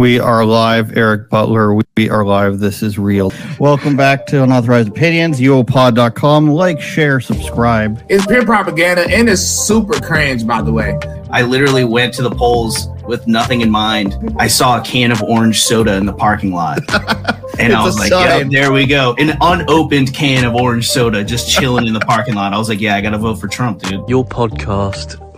[0.00, 0.96] We are live.
[0.96, 1.74] Eric Butler.
[1.74, 2.58] We are live.
[2.58, 3.34] This is real.
[3.58, 6.48] Welcome back to Unauthorized Opinions, uopod.com.
[6.48, 8.02] Like, share, subscribe.
[8.08, 10.98] It's pure propaganda and it's super cringe, by the way.
[11.28, 14.16] I literally went to the polls with nothing in mind.
[14.38, 16.80] I saw a can of orange soda in the parking lot.
[17.58, 18.50] And I was like, sign.
[18.50, 19.14] yeah, there we go.
[19.18, 22.54] An unopened can of orange soda just chilling in the parking lot.
[22.54, 24.08] I was like, yeah, I got to vote for Trump, dude.
[24.08, 25.29] Your podcast f-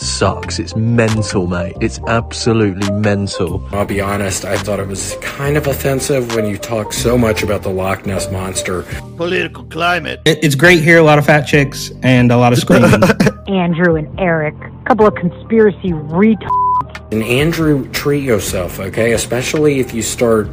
[0.00, 0.58] sucks.
[0.58, 1.74] It's mental, mate.
[1.80, 3.66] It's absolutely mental.
[3.72, 7.42] I'll be honest, I thought it was kind of offensive when you talk so much
[7.42, 8.82] about the Loch Ness Monster.
[9.16, 10.20] Political climate.
[10.24, 12.92] It- It's great here, a lot of fat chicks and a lot of screaming.
[13.48, 17.12] Andrew and Eric, a couple of conspiracy retards.
[17.12, 19.12] And Andrew, treat yourself, okay?
[19.12, 20.48] Especially if you start,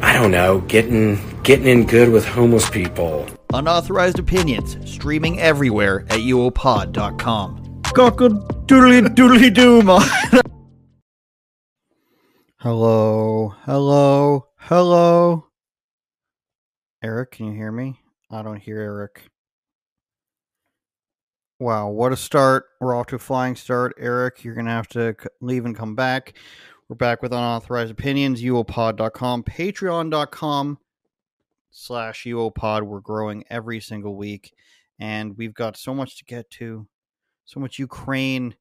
[0.00, 3.26] I don't know, getting getting in good with homeless people.
[3.52, 7.82] Unauthorized Opinions, streaming everywhere at uopod.com.
[7.94, 8.30] Cockle
[8.70, 10.00] doodly doodly doo, man.
[12.58, 15.46] Hello, hello, hello.
[17.02, 17.98] Eric, can you hear me?
[18.30, 19.22] I don't hear Eric.
[21.58, 22.66] Wow, what a start.
[22.80, 23.94] We're off to a flying start.
[23.98, 26.34] Eric, you're going to have to leave and come back.
[26.88, 30.78] We're back with Unauthorized Opinions, uopod.com, patreon.com
[31.72, 32.82] slash uopod.
[32.82, 34.52] We're growing every single week,
[35.00, 36.86] and we've got so much to get to.
[37.46, 38.54] So much Ukraine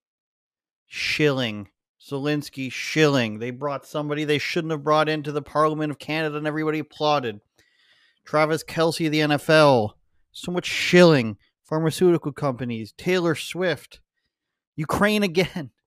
[0.90, 1.70] shilling.
[2.02, 3.40] Zelensky shilling.
[3.40, 7.40] They brought somebody they shouldn't have brought into the Parliament of Canada, and everybody applauded.
[8.26, 9.92] Travis Kelce the NFL.
[10.32, 11.38] So much shilling.
[11.64, 12.94] Pharmaceutical companies.
[12.98, 14.02] Taylor Swift.
[14.76, 15.72] Ukraine again.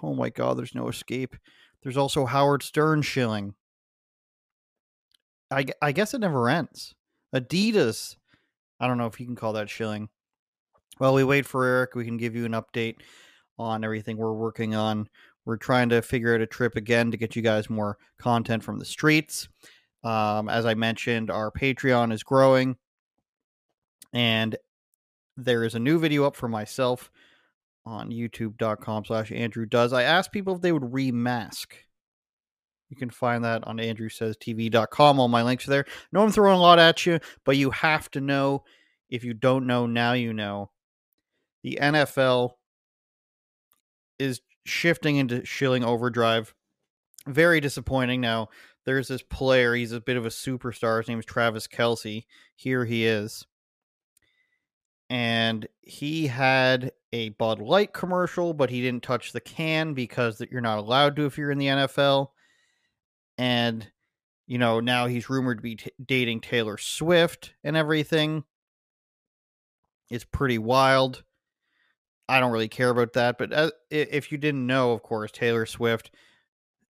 [0.00, 1.34] Oh my God, there's no escape.
[1.82, 3.54] There's also Howard Stern shilling.
[5.50, 6.94] I, I guess it never ends.
[7.34, 8.14] Adidas.
[8.78, 10.08] I don't know if you can call that shilling.
[11.00, 11.96] Well, we wait for Eric.
[11.96, 12.98] We can give you an update
[13.58, 15.08] on everything we're working on.
[15.44, 18.78] We're trying to figure out a trip again to get you guys more content from
[18.78, 19.48] the streets.
[20.04, 22.76] Um, as I mentioned, our Patreon is growing,
[24.12, 24.56] and
[25.36, 27.10] there is a new video up for myself
[27.86, 29.92] on youtube.com slash andrew does.
[29.92, 31.66] I asked people if they would remask.
[32.90, 35.84] You can find that on andrewsaystv.com all my links are there.
[36.12, 38.64] No i'm throwing a lot at you but you have to know.
[39.08, 40.70] If you don't know now you know.
[41.62, 42.52] The nfl
[44.18, 46.54] is shifting into shilling overdrive
[47.26, 48.48] very disappointing now
[48.84, 52.24] there's this player he's a bit of a superstar his name is travis kelce
[52.54, 53.46] here he is
[55.10, 60.52] and he had a Bud Light commercial, but he didn't touch the can because that
[60.52, 62.28] you're not allowed to if you're in the NFL.
[63.38, 63.90] And
[64.46, 68.44] you know now he's rumored to be t- dating Taylor Swift and everything.
[70.10, 71.22] It's pretty wild.
[72.28, 75.30] I don't really care about that, but uh, i- if you didn't know, of course,
[75.32, 76.10] Taylor Swift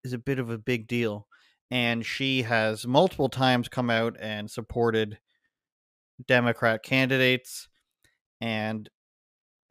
[0.04, 1.28] is a bit of a big deal,
[1.71, 5.19] and she has multiple times come out and supported
[6.26, 7.69] Democrat candidates
[8.41, 8.88] and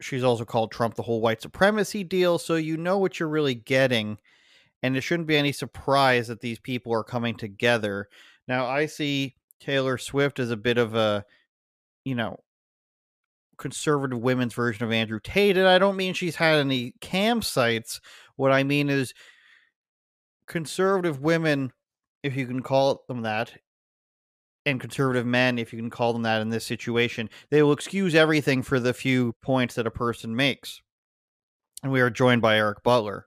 [0.00, 2.38] she's also called Trump the whole white supremacy deal.
[2.38, 4.18] So you know what you're really getting,
[4.82, 8.08] and it shouldn't be any surprise that these people are coming together.
[8.48, 11.24] Now I see Taylor Swift as a bit of a,
[12.04, 12.38] you know,
[13.58, 18.00] conservative women's version of Andrew Tate, and I don't mean she's had any campsites.
[18.36, 19.12] What I mean is
[20.46, 21.72] conservative women,
[22.22, 23.52] if you can call them that,
[24.64, 28.14] and conservative men, if you can call them that in this situation, they will excuse
[28.14, 30.80] everything for the few points that a person makes.
[31.82, 33.26] And we are joined by Eric Butler,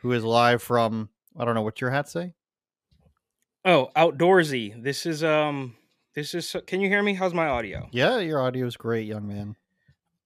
[0.00, 2.32] who is live from I don't know what your hat say.
[3.64, 4.82] oh, outdoorsy.
[4.82, 5.74] This is um
[6.16, 7.14] this is can you hear me?
[7.14, 7.88] How's my audio?
[7.92, 9.54] Yeah, your audio is great, young man.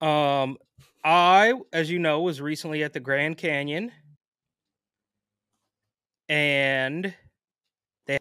[0.01, 0.57] Um
[1.03, 3.91] I, as you know, was recently at the Grand Canyon
[6.29, 7.13] and
[8.07, 8.19] they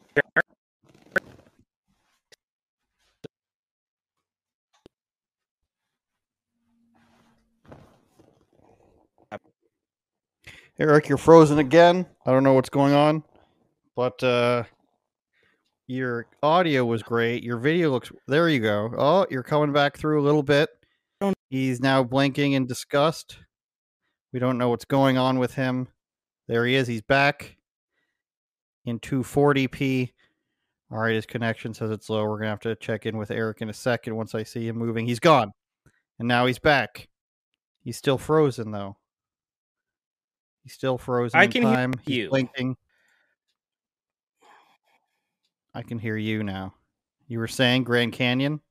[10.82, 12.06] Eric, you're frozen again.
[12.26, 13.24] I don't know what's going on,
[13.96, 14.64] but uh
[15.90, 17.44] your audio was great.
[17.44, 18.94] Your video looks there you go.
[18.96, 20.70] Oh, you're coming back through a little bit.
[21.50, 23.40] He's now blinking in disgust.
[24.32, 25.88] We don't know what's going on with him.
[26.48, 26.88] There he is.
[26.88, 27.58] He's back
[28.86, 30.12] in 240p.
[30.92, 32.22] All right, his connection says it's low.
[32.24, 34.68] We're going to have to check in with Eric in a second once I see
[34.68, 35.08] him moving.
[35.08, 35.52] He's gone.
[36.20, 37.08] And now he's back.
[37.84, 38.98] He's still frozen though.
[40.64, 41.94] He's still frozen I can hear time.
[42.06, 42.30] He's you.
[42.30, 42.78] blinking.
[45.74, 46.74] I can hear you now.
[47.28, 48.62] You were saying Grand Canyon?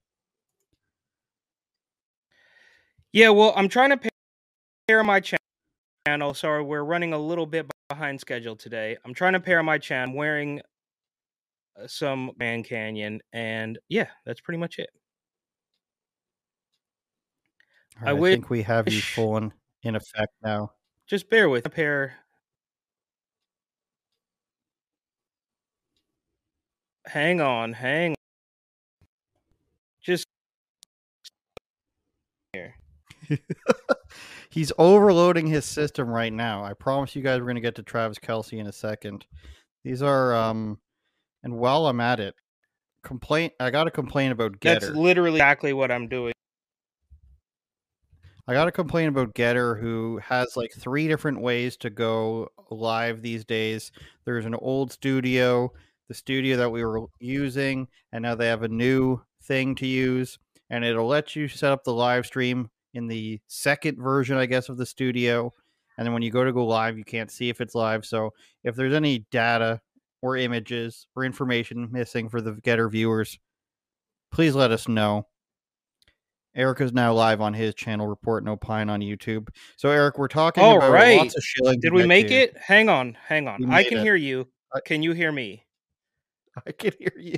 [3.13, 4.11] Yeah, well, I'm trying to
[4.89, 5.37] pair my cha-
[6.07, 8.97] channel, Sorry, we're running a little bit behind schedule today.
[9.05, 10.11] I'm trying to pair my channel.
[10.11, 10.61] I'm wearing
[11.81, 14.91] uh, some Grand Canyon, and yeah, that's pretty much it.
[18.01, 19.53] I right, I wish- think we have you full in,
[19.83, 20.73] in effect now.
[21.07, 21.65] Just bear with.
[21.65, 22.15] a Pair.
[27.09, 28.15] Hang on, hang.
[30.03, 30.27] Just
[32.53, 32.75] here.
[34.51, 36.65] He's overloading his system right now.
[36.65, 39.25] I promise you guys we're gonna get to Travis Kelce in a second.
[39.85, 40.79] These are um
[41.43, 42.35] and while I'm at it,
[43.03, 44.81] complaint I gotta complain about GETTR.
[44.81, 46.35] That's literally exactly what I'm doing.
[48.47, 53.21] I got to complain about GETTR, who has like three different ways to go live
[53.21, 53.93] these days.
[54.25, 55.71] There's an old studio,
[56.09, 60.39] the studio that we were using, and now they have a new thing to use,
[60.71, 64.69] and it'll let you set up the live stream in the second version, I guess,
[64.69, 65.53] of the studio.
[65.97, 68.05] And then when you go to go live, you can't see if it's live.
[68.05, 68.33] So
[68.65, 69.81] if there's any data
[70.23, 73.39] or images or information missing for the GETTR viewers,
[74.33, 75.27] please let us know.
[76.55, 79.49] Eric is now live on his channel, Report and Opine on YouTube.
[79.77, 81.19] So, Eric, we're talking All about right.
[81.19, 81.79] lots of shilling.
[81.79, 82.57] Did we make it?
[82.57, 83.71] Hang on, hang on.
[83.71, 84.03] I can it.
[84.03, 84.49] hear you.
[84.85, 85.65] Can you hear me?
[86.67, 87.37] I can hear you.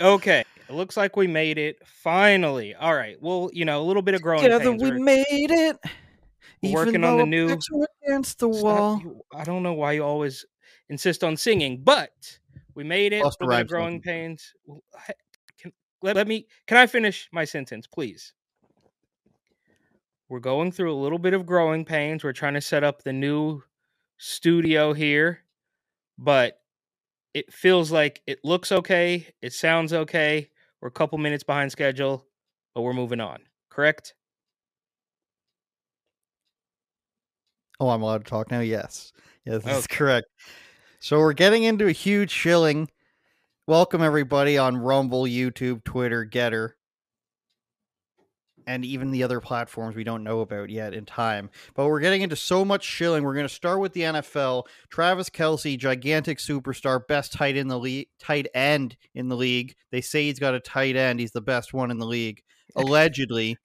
[0.00, 0.44] Okay.
[0.68, 2.74] It looks like we made it finally.
[2.74, 3.16] All right.
[3.20, 4.82] Well, you know, a little bit of growing Together pains.
[4.82, 5.76] we We're- made it.
[6.62, 7.56] Working on the new-
[8.04, 9.26] against the Stop- wall.
[9.32, 10.44] I don't know why you always
[10.88, 12.38] insist on singing, but
[12.74, 13.22] we made it.
[13.22, 14.52] Busta A little bit of growing pains.
[15.58, 15.72] Can,
[16.02, 16.46] let, let me.
[16.66, 18.32] Can I finish my sentence, please?
[20.28, 22.24] We're going through a little bit of growing pains.
[22.24, 23.62] We're trying to set up the new
[24.18, 25.40] studio here,
[26.18, 26.60] but
[27.36, 29.26] it feels like it looks okay.
[29.42, 30.48] It sounds okay.
[30.80, 32.26] We're a couple minutes behind schedule,
[32.74, 33.40] but we're moving on.
[33.68, 34.14] Correct?
[37.78, 38.60] Oh, I'm allowed to talk now?
[38.60, 39.12] Yes.
[39.44, 39.96] Yes, that's Okay.
[39.96, 40.26] correct.
[40.98, 42.88] So, we're getting into a huge shilling.
[43.66, 46.70] Welcome, everybody, on Rumble, YouTube, Twitter, GETTR,
[48.66, 51.50] and even the other platforms we don't know about yet in time.
[51.74, 53.22] But we're getting into so much shilling.
[53.22, 54.64] We're going to start with the NFL.
[54.90, 59.74] Travis Kelce, gigantic superstar, best tight in the league, tight end in the league.
[59.92, 61.20] They say he's got a tight end.
[61.20, 62.42] He's the best one in the league,
[62.76, 63.56] allegedly.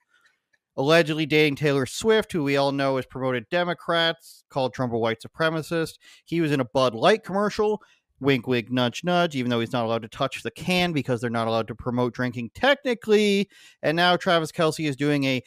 [0.77, 5.21] allegedly dating Taylor Swift, who we all know is promoted Democrats, called Trump a white
[5.21, 5.95] supremacist.
[6.25, 7.81] He was in a Bud Light commercial.
[8.21, 11.29] Wink, wink, nudge, nudge, even though he's not allowed to touch the can because they're
[11.29, 13.49] not allowed to promote drinking technically.
[13.81, 15.41] And now Travis Kelce is doing a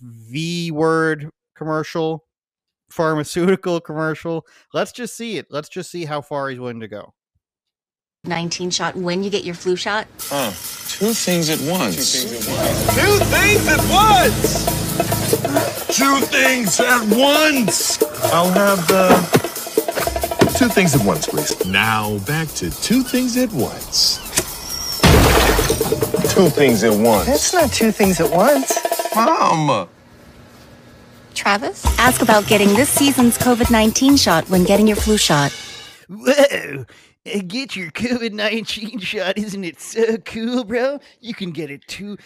[0.00, 2.24] V word commercial,
[2.90, 4.46] pharmaceutical commercial.
[4.72, 5.46] Let's just see it.
[5.50, 7.12] Let's just see how far he's willing to go.
[8.24, 10.08] 19 shot when you get your flu shot.
[10.88, 12.22] Two things at once.
[12.24, 14.64] Two things at once!
[15.94, 18.02] Two things at once!
[18.32, 19.43] I'll have the
[20.54, 21.66] two things at once, please.
[21.66, 24.18] Now back to two things at once.
[26.32, 27.26] Two things at once.
[27.26, 28.78] That's not two things at once.
[29.14, 29.88] Mom!
[31.34, 31.84] Travis?
[31.98, 35.52] Ask about getting this season's COVID 19 shot when getting your flu shot.
[36.08, 36.86] Whoa!
[37.24, 39.36] Get your COVID 19 shot.
[39.38, 41.00] Isn't it so cool, bro?
[41.20, 42.16] You can get it two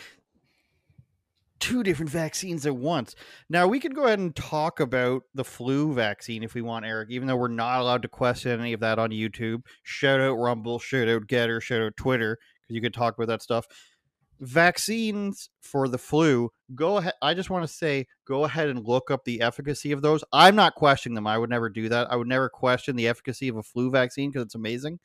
[1.61, 3.15] two different vaccines at once.
[3.49, 7.11] Now, we could go ahead and talk about the flu vaccine if we want, Eric,
[7.11, 9.63] even though we're not allowed to question any of that on YouTube.
[9.83, 13.43] Shout out Rumble, shout out GETTR, shout out Twitter, because you could talk about that
[13.43, 13.67] stuff.
[14.41, 17.15] Vaccines for the flu, go ahead.
[17.21, 20.23] I just want to say, go ahead and look up the efficacy of those.
[20.33, 21.27] I'm not questioning them.
[21.27, 22.13] I would never do that.
[22.13, 25.01] I would never question the efficacy of a flu vaccine because it's amazing.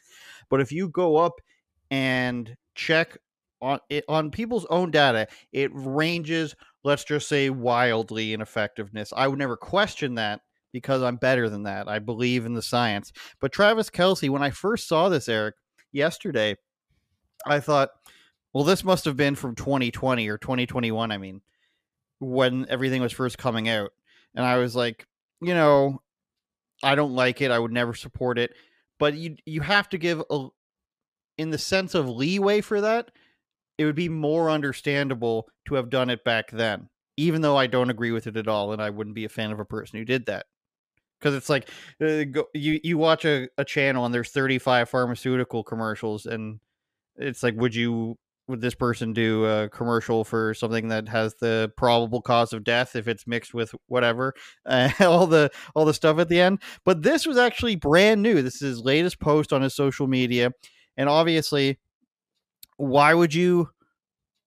[0.49, 1.41] But if you go up
[1.89, 3.17] and check
[3.63, 9.13] on it on people's own data, it ranges, let's just say, wildly in effectiveness.
[9.15, 10.41] I would never question that
[10.73, 11.87] because I'm better than that.
[11.87, 13.13] I believe in the science.
[13.39, 15.55] But Travis Kelce, when I first saw this, Eric,
[15.91, 16.57] yesterday,
[17.45, 17.89] I thought,
[18.53, 21.11] well, this must have been from 2020 or 2021.
[21.11, 21.41] I mean,
[22.19, 23.91] when everything was first coming out.
[24.35, 25.05] And I was like,
[25.41, 26.01] you know,
[26.83, 27.51] I don't like it.
[27.51, 28.53] I would never support it.
[28.99, 30.47] But you you have to give a
[31.37, 33.11] in the sense of leeway for that,
[33.77, 36.89] it would be more understandable to have done it back then.
[37.17, 39.51] Even though I don't agree with it at all and I wouldn't be a fan
[39.51, 40.47] of a person who did that.
[41.21, 41.69] Cuz it's like
[42.01, 46.59] uh, go, you you watch a, a channel and there's 35 pharmaceutical commercials and
[47.15, 51.71] it's like would you would this person do a commercial for something that has the
[51.77, 54.33] probable cause of death if it's mixed with whatever
[54.65, 58.41] uh, all the all the stuff at the end but this was actually brand new
[58.41, 60.51] this is his latest post on his social media
[60.97, 61.79] and obviously
[62.83, 63.69] why would you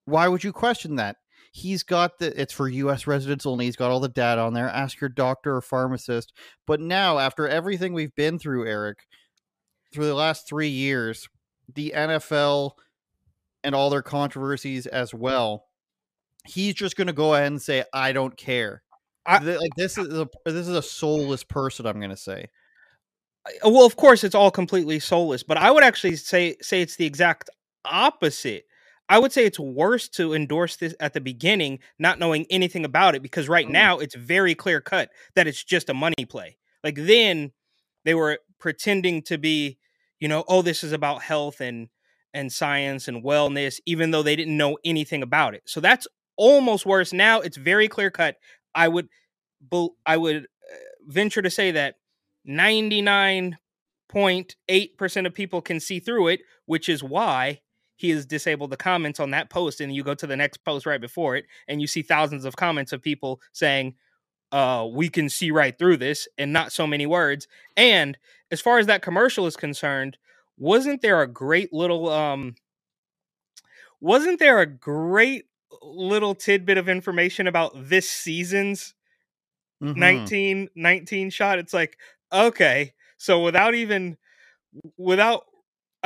[0.05, 1.17] why would you question that
[1.57, 3.65] he's got the it's for US residents only.
[3.65, 4.69] He's got all the data on there.
[4.69, 6.33] Ask your doctor or pharmacist.
[6.65, 8.99] But now, after everything we've been through, Eric,
[9.93, 11.27] through the last three years,
[11.73, 12.71] the NFL
[13.63, 15.65] and all their controversies as well,
[16.45, 18.83] he's just going to go ahead and say, "I don't care."
[19.25, 21.85] I- like this is a this is a soulless person.
[21.85, 22.47] I'm going to say.
[23.63, 27.05] Well, of course, it's all completely soulless, but I would actually say say it's the
[27.05, 27.49] exact
[27.89, 28.65] opposite.
[29.09, 33.15] I would say it's worse to endorse this at the beginning, not knowing anything about
[33.15, 33.71] it, because right Mm.
[33.71, 36.57] now it's very clear cut that it's just a money play.
[36.83, 37.51] Like then
[38.03, 39.77] they were pretending to be,
[40.19, 41.89] you know, oh, this is about health and
[42.33, 45.63] and science and wellness, even though they didn't know anything about it.
[45.65, 47.13] So that's almost worse.
[47.13, 48.35] Now it's very clear cut.
[48.75, 49.07] I would,
[50.05, 50.75] I would uh,
[51.07, 51.95] venture to say that
[52.43, 53.57] ninety nine
[54.09, 57.61] point eight percent of people can see through it, which is why
[57.97, 59.81] he has disabled the comments on that post.
[59.81, 62.55] And you go to the next post right before it, and you see thousands of
[62.55, 63.95] comments of people saying,
[64.51, 67.47] uh, we can see right through this and not so many words.
[67.75, 68.17] And
[68.49, 70.17] as far as that commercial is concerned,
[70.57, 72.55] wasn't there a great little um
[73.99, 75.45] wasn't there a great
[75.81, 78.93] little tidbit of information about this season's
[79.81, 79.95] Mhm.
[79.97, 81.59] 19 19 shot?
[81.59, 81.97] It's like,
[82.31, 84.17] okay, so without even
[84.97, 85.46] without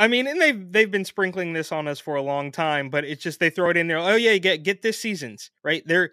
[0.02, 3.04] I mean, and they've they've been sprinkling this on us for a long time, but
[3.04, 3.98] it's just they throw it in there.
[3.98, 6.10] Oh yeah, get get this season's right there.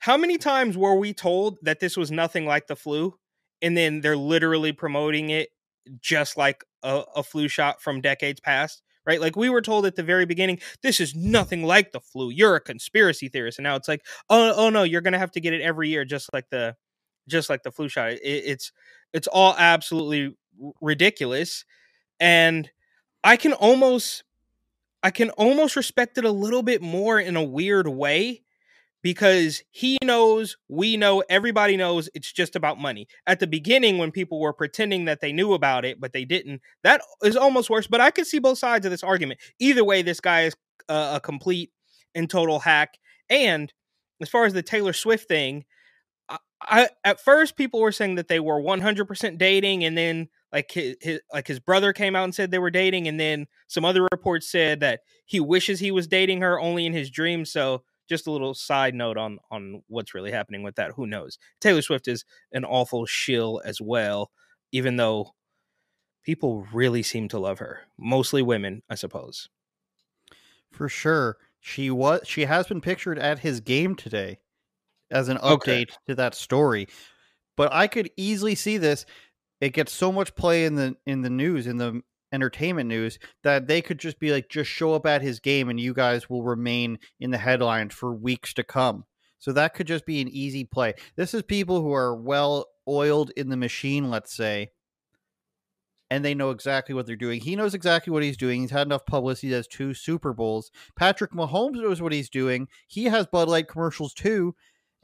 [0.00, 3.14] How many times were we told that this was nothing like the flu,
[3.62, 5.48] and then they're literally promoting it
[5.98, 8.82] just like a, a flu shot from decades past?
[9.06, 12.28] Right, like we were told at the very beginning, this is nothing like the flu.
[12.28, 15.40] You're a conspiracy theorist, and now it's like, oh, oh no, you're gonna have to
[15.40, 16.76] get it every year, just like the,
[17.28, 18.10] just like the flu shot.
[18.10, 18.72] It, it's,
[19.14, 20.36] it's all absolutely
[20.82, 21.64] ridiculous,
[22.20, 22.70] and
[23.26, 24.22] I can almost
[25.02, 28.42] I can almost respect it a little bit more in a weird way
[29.02, 33.08] because he knows, we know, everybody knows it's just about money.
[33.26, 36.62] At the beginning when people were pretending that they knew about it but they didn't,
[36.84, 39.40] that is almost worse, but I can see both sides of this argument.
[39.58, 40.56] Either way this guy is
[40.88, 41.72] uh, a complete
[42.14, 42.96] and total hack
[43.28, 43.72] and
[44.22, 45.64] as far as the Taylor Swift thing,
[46.28, 50.70] I, I at first people were saying that they were 100% dating and then like
[50.70, 53.84] his, his like his brother came out and said they were dating and then some
[53.84, 57.82] other reports said that he wishes he was dating her only in his dreams so
[58.08, 61.82] just a little side note on on what's really happening with that who knows taylor
[61.82, 64.30] swift is an awful shill as well
[64.72, 65.34] even though
[66.24, 69.48] people really seem to love her mostly women i suppose
[70.70, 71.38] For sure.
[71.60, 74.38] She was she has been pictured at his game today
[75.10, 75.86] as an update Okay.
[76.08, 76.88] to that story.
[77.56, 79.06] But I could easily see this.
[79.60, 83.66] It gets so much play in the in the news, in the entertainment news, that
[83.66, 86.42] they could just be like, just show up at his game and you guys will
[86.42, 89.04] remain in the headlines for weeks to come.
[89.38, 90.94] So that could just be an easy play.
[91.16, 94.70] This is people who are well oiled in the machine, let's say,
[96.10, 97.40] and they know exactly what they're doing.
[97.40, 98.60] He knows exactly what he's doing.
[98.60, 99.48] He's had enough publicity.
[99.48, 100.70] He has two Super Bowls.
[100.96, 102.68] Patrick Mahomes knows what he's doing.
[102.86, 104.54] He has Bud Light commercials too,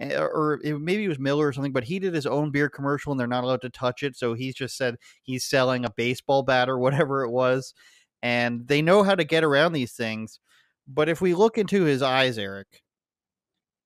[0.02, 1.72] Eh, or it, maybe it was Miller or something.
[1.72, 4.16] But he did his own beer commercial, and they're not allowed to touch it.
[4.16, 7.74] So he's just said he's selling a baseball bat or whatever it was,
[8.22, 10.40] and they know how to get around these things.
[10.88, 12.82] But if we look into his eyes, Eric,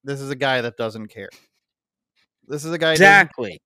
[0.03, 1.29] this is a guy that doesn't care.
[2.49, 3.61] This is a guy exactly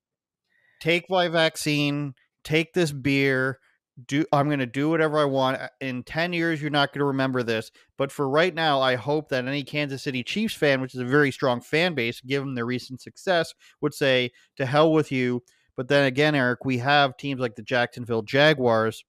[0.80, 3.58] take my vaccine, take this beer,
[4.06, 5.60] do I'm going to do whatever I want.
[5.60, 8.96] Uh, in 10 years you're not going to remember this, but for right now I
[8.96, 12.54] hope that any Kansas City Chiefs fan, which is a very strong fan base given
[12.54, 15.42] their recent success, would say to hell with you.
[15.76, 19.04] But then again, Eric, we have teams like the Jacksonville Jaguars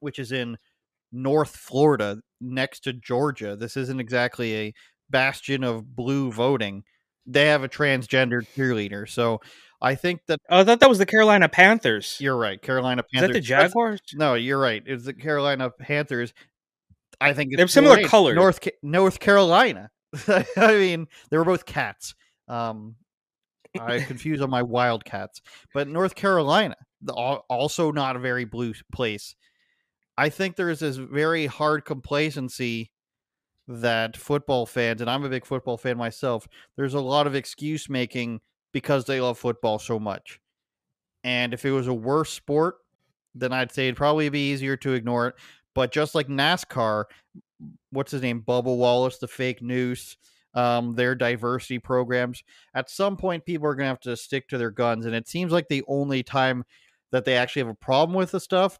[0.00, 0.56] which is in
[1.12, 3.56] North Florida next to Georgia.
[3.56, 4.74] This isn't exactly a
[5.10, 6.84] bastion of blue voting.
[7.26, 9.08] They have a transgender cheerleader.
[9.08, 9.40] So
[9.80, 12.60] I think that oh, i thought that was the carolina panthers you're right.
[12.60, 13.28] Carolina is Panthers.
[13.28, 14.82] that the jaguars No, you're right.
[14.86, 16.32] It's the Carolina Panthers.
[17.20, 18.06] I think it's They have similar great.
[18.08, 18.34] colors.
[18.36, 19.90] North North Carolina.
[20.28, 20.44] I
[20.76, 22.14] mean, they were both cats.
[22.48, 22.96] Um,
[23.78, 25.42] I confuse on my Wildcats,
[25.74, 29.34] but North Carolina, the, also not a very blue place.
[30.16, 32.90] I think there is this very hard complacency
[33.68, 36.46] that football fans, and I'm a big football fan myself.
[36.76, 38.40] There's a lot of excuse making
[38.76, 40.38] because they love football so much.
[41.24, 42.74] And if it was a worse sport,
[43.34, 45.34] then I'd say it'd probably be easier to ignore it.
[45.74, 47.04] But just like NASCAR,
[47.88, 48.44] what's his name?
[48.46, 50.18] Bubba Wallace, the fake news,
[50.52, 52.42] um, their diversity programs.
[52.74, 55.06] At some point, people are going to have to stick to their guns.
[55.06, 56.62] And it seems like the only time
[57.12, 58.78] that they actually have a problem with the stuff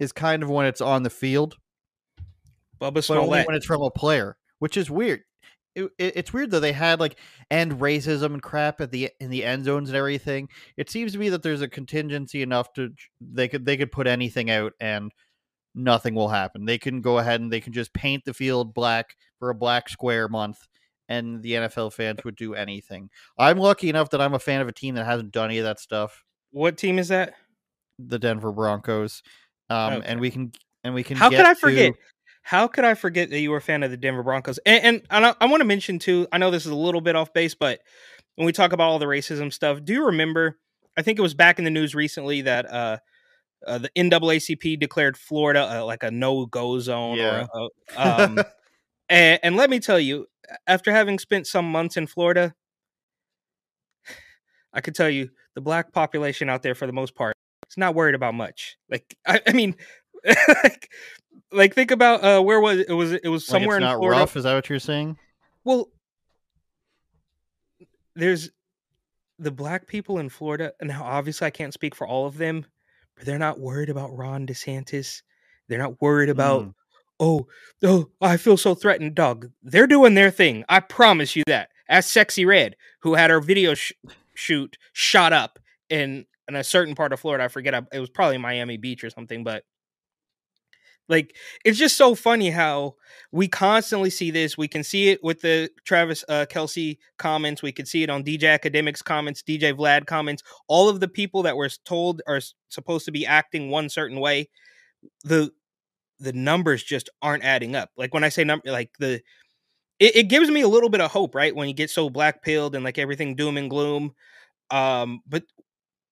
[0.00, 1.54] is kind of when it's on the field,
[2.80, 5.20] bubba but only when it's from a player, which is weird.
[5.76, 6.58] It, it- it's weird though.
[6.60, 7.18] They had like
[7.50, 10.48] end racism and crap at the in the end zones and everything.
[10.76, 12.90] It seems to me that there's a contingency enough to
[13.20, 15.12] they could they could put anything out and
[15.74, 16.64] nothing will happen.
[16.64, 19.88] They can go ahead and they can just paint the field black for a black
[19.88, 20.58] square month
[21.08, 23.10] and the NFL fans would do anything.
[23.38, 25.64] I'm lucky enough that I'm a fan of a team that hasn't done any of
[25.64, 26.24] that stuff.
[26.50, 27.34] What team is that?
[27.98, 29.22] The Denver Broncos.
[29.70, 30.06] Um Okay.
[30.08, 30.52] and we can
[30.84, 31.92] and we can How get could I to- forget?
[32.46, 34.60] How could I forget that you were a fan of the Denver Broncos?
[34.64, 36.28] And and, and I, I want to mention too.
[36.30, 37.80] I know this is a little bit off base, but
[38.36, 40.56] when we talk about all the racism stuff, do you remember?
[40.96, 42.98] I think it was back in the news recently that uh,
[43.66, 47.16] uh the NAACP declared Florida uh, like a no go zone.
[47.16, 47.48] Yeah.
[47.52, 48.38] Or a- um,
[49.08, 50.26] and, and let me tell you,
[50.68, 52.54] after having spent some months in Florida,
[54.72, 57.34] I could tell you the black population out there for the most part
[57.68, 58.76] is not worried about much.
[58.88, 59.74] Like I, I mean,
[60.62, 60.92] like,
[61.52, 62.88] like think about uh where was it?
[62.88, 64.20] It was it was like, somewhere it's in not Florida.
[64.20, 65.16] rough, is that what you're saying?
[65.64, 65.88] Well,
[68.14, 68.50] there's
[69.38, 72.64] the black people in Florida, and now obviously I can't speak for all of them,
[73.16, 75.22] but they're not worried about Ron DeSantis.
[75.68, 76.74] They're not worried about, Mm.
[77.20, 77.46] oh,
[77.82, 79.50] oh, I feel so threatened, dog.
[79.62, 80.64] They're doing their thing.
[80.68, 81.70] I promise you that.
[81.88, 83.92] As Sexyy Red, who had her video sh-
[84.34, 87.74] shoot shot up in in a certain part of Florida, I forget.
[87.92, 89.64] It was probably Miami Beach or something, but
[91.08, 92.94] like it's just so funny how
[93.32, 94.58] we constantly see this.
[94.58, 97.62] We can see it with the Travis uh, Kelce comments.
[97.62, 100.42] We can see it on DJ Akademiks comments, DJ Vlad comments.
[100.68, 104.48] All of the people that were told are supposed to be acting one certain way.
[105.24, 105.50] The
[106.18, 107.90] the numbers just aren't adding up.
[107.96, 109.20] Like when I say number, like the
[109.98, 111.54] it, it gives me a little bit of hope, right?
[111.54, 114.12] When you get so black pilled and like everything doom and gloom.
[114.70, 115.44] Um, but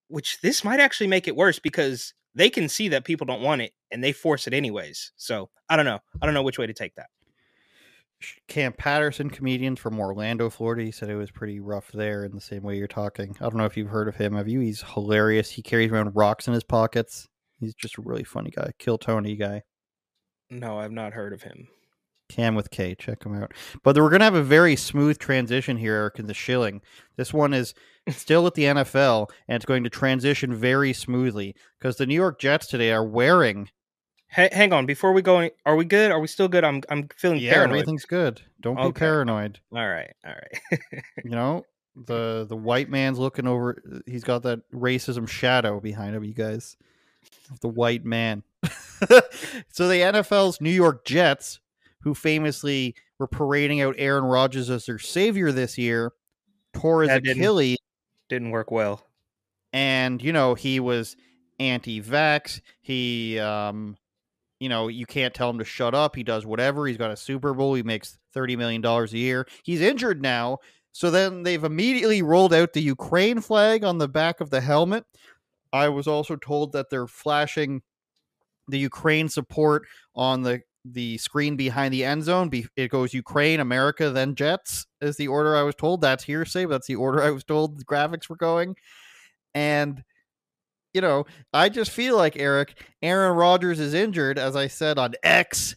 [0.09, 3.63] which this might actually make it worse because they can see that people don't want
[3.63, 5.13] it and they force it anyways.
[5.17, 6.01] So I don't know.
[6.21, 7.09] I don't know which way to take that.
[8.49, 10.83] Kam Patterson, comedian from Orlando, Florida.
[10.83, 13.37] He said it was pretty rough there in the same way you're talking.
[13.41, 14.35] I don't know if you've heard of him.
[14.35, 14.61] Have you?
[14.61, 15.51] He's hilarious.
[15.51, 17.29] He carries around rocks in his pockets.
[17.59, 18.71] He's just a really funny guy.
[18.79, 19.63] Kill Tony guy.
[20.51, 21.69] No, I've not heard of him.
[22.29, 22.95] Cam with K.
[22.95, 23.53] Check him out.
[23.83, 26.81] But we're going to have a very smooth transition here, Eric, in the shilling.
[27.17, 27.75] This one is
[28.11, 32.39] still at the NFL, and it's going to transition very smoothly because the New York
[32.41, 33.69] Jets today are wearing.
[34.29, 36.11] Hey, hang on, before we go, are we good?
[36.11, 36.65] Are we still good?
[36.65, 37.77] I'm I'm feeling Yeah, paranoid.
[37.77, 38.41] everything's good.
[38.61, 39.61] Don't be paranoid.
[39.73, 40.81] All right, all right.
[41.25, 41.65] You know,
[42.07, 44.03] the the white man's looking over.
[44.07, 46.25] He's got that racism shadow behind him.
[46.25, 46.77] You guys,
[47.61, 48.43] the white man.
[49.71, 51.61] so the NFL's New York Jets,
[52.05, 56.13] who famously were parading out Aaron Rodgers as their savior this year,
[56.75, 57.79] tore his That didn't- Achilles,
[58.29, 59.05] Didn't work well.
[59.73, 61.17] and you know he was
[61.59, 62.61] anti-vax.
[62.83, 63.97] He, um,
[64.61, 66.15] you know, you can't tell him to shut up.
[66.17, 66.87] He does whatever.
[66.87, 67.75] He's got a Super Bowl.
[67.75, 69.47] He makes thirty million dollars a year.
[69.63, 70.59] He's injured now,
[70.93, 75.05] so then they've immediately rolled out the Ukraine flag on the back of the helmet.
[75.73, 77.83] I was also told that they're flashing
[78.69, 82.51] the Ukraine support on the the screen behind the end zone.
[82.77, 86.01] It goes Ukraine, America, then Jets is the order I was told.
[86.01, 88.77] That's hearsay, but that's the order I was told the graphics were going.
[89.55, 90.05] And
[90.93, 95.15] you know, I just feel like Eric, Aaron Rodgers is injured, as I said on
[95.23, 95.75] X.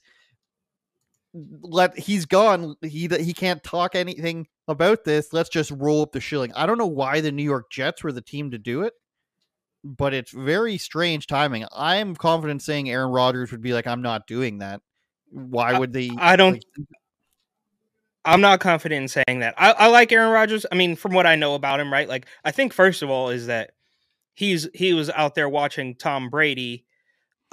[1.33, 2.75] Let he's gone.
[2.81, 5.33] He he can't talk anything about this.
[5.33, 6.53] Let's just roll up the shilling.
[6.53, 8.93] I don't know why the New York Jets were the team to do it,
[9.83, 11.65] but it's very strange timing.
[11.75, 14.81] I'm confident saying Aaron Rodgers would be like, I'm not doing that.
[15.31, 16.11] Why would they?
[16.17, 16.53] I don't.
[16.53, 16.87] like,
[18.27, 19.55] I'm not confident in saying that.
[19.57, 20.65] I, I like Aaron Rodgers.
[20.69, 22.09] I mean, from what I know about him, right?
[22.09, 23.71] Like, I think first of all is that
[24.33, 26.85] he's he was out there watching Tom Brady,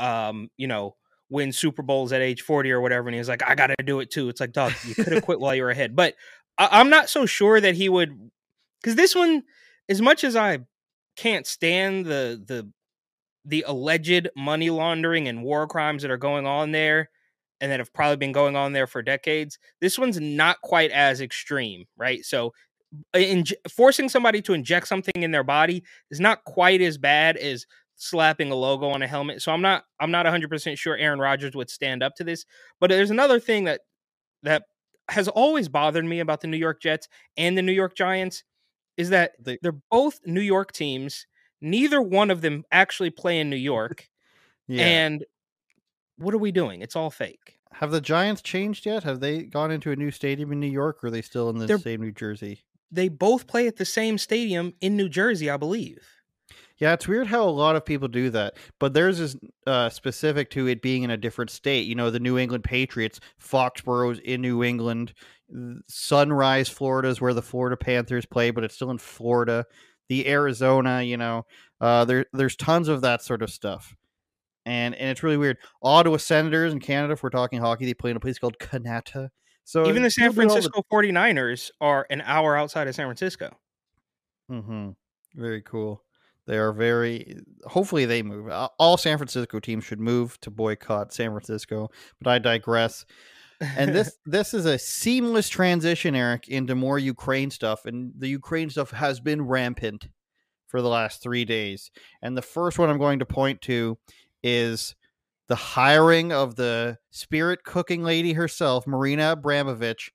[0.00, 0.96] um, you know,
[1.30, 3.76] win Super Bowls at age 40 or whatever, and he was like, I got to
[3.84, 4.28] do it too.
[4.28, 5.94] It's like, dog, you could have quit while you were ahead.
[5.94, 6.14] But
[6.58, 8.30] I, I'm not so sure that he would,
[8.82, 9.44] because this one,
[9.88, 10.58] as much as I
[11.16, 12.68] can't stand the the
[13.44, 17.10] the alleged money laundering and war crimes that are going on there
[17.64, 19.58] and that have probably been going on there for decades.
[19.80, 22.22] This one's not quite as extreme, right?
[22.22, 22.52] So,
[23.14, 27.66] in, forcing somebody to inject something in their body is not quite as bad as
[27.96, 29.40] slapping a logo on a helmet.
[29.40, 32.44] So I'm not I'm not 100% sure Aaron Rodgers would stand up to this.
[32.80, 33.80] But there's another thing that
[34.42, 34.64] that
[35.08, 38.44] has always bothered me about the New York Jets and the New York Giants
[38.96, 41.26] is that They- they're both New York teams.
[41.60, 44.08] Neither one of them actually play in New York.
[44.68, 44.84] yeah.
[44.84, 45.24] And
[46.16, 46.80] what are we doing?
[46.80, 47.53] It's all fake.
[47.74, 49.02] Have the Giants changed yet?
[49.04, 51.58] Have they gone into a new stadium in New York, or are they still in
[51.58, 52.64] the They're- same New Jersey?
[52.90, 55.98] They both play at the same stadium in New Jersey, I believe.
[56.78, 60.50] Yeah, it's weird how a lot of people do that, but theirs is uh, specific
[60.50, 61.86] to it being in a different state.
[61.86, 65.12] You know, the New England Patriots, Foxborough's in New England,
[65.88, 69.66] Sunrise, Florida is where the Florida Panthers play, but it's still in Florida.
[70.08, 71.46] The Arizona, you know,
[71.80, 73.94] uh, there there's tons of that sort of stuff,
[74.66, 75.58] and and it's really weird.
[75.82, 79.28] Ottawa Senators in Canada, if we're talking hockey, they play in a place called Kanata.
[79.64, 83.56] So Even the San all the- Francisco 49ers are an hour outside of San Francisco.
[84.50, 84.90] Mm-hmm.
[85.34, 86.02] Very cool.
[86.46, 87.38] They are very.
[87.64, 88.50] Hopefully, they move.
[88.78, 91.88] All San Francisco teams should move to boycott San Francisco.
[92.20, 93.06] But I digress.
[93.60, 97.86] And this this is a seamless transition, Eric, into more Ukraine stuff.
[97.86, 100.08] And the Ukraine stuff has been rampant
[100.66, 101.90] for the last three days.
[102.20, 103.96] And the first one I'm going to point to
[104.44, 104.94] is
[105.48, 110.10] the hiring of the spirit cooking lady herself, Marina Abramović,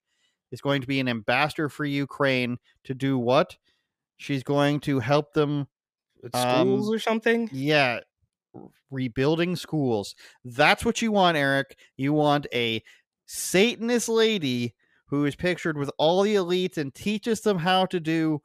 [0.50, 3.56] is going to be an ambassador for Ukraine to do what?
[4.16, 5.66] She's going to help them
[6.22, 7.48] With schools Um, or something.
[7.52, 8.00] yeah,
[8.90, 10.14] rebuilding schools.
[10.44, 11.76] That's what you want, Eric.
[11.96, 12.82] You want a
[13.26, 14.74] Satanist lady
[15.06, 18.40] who is pictured with all the elites and teaches them how to do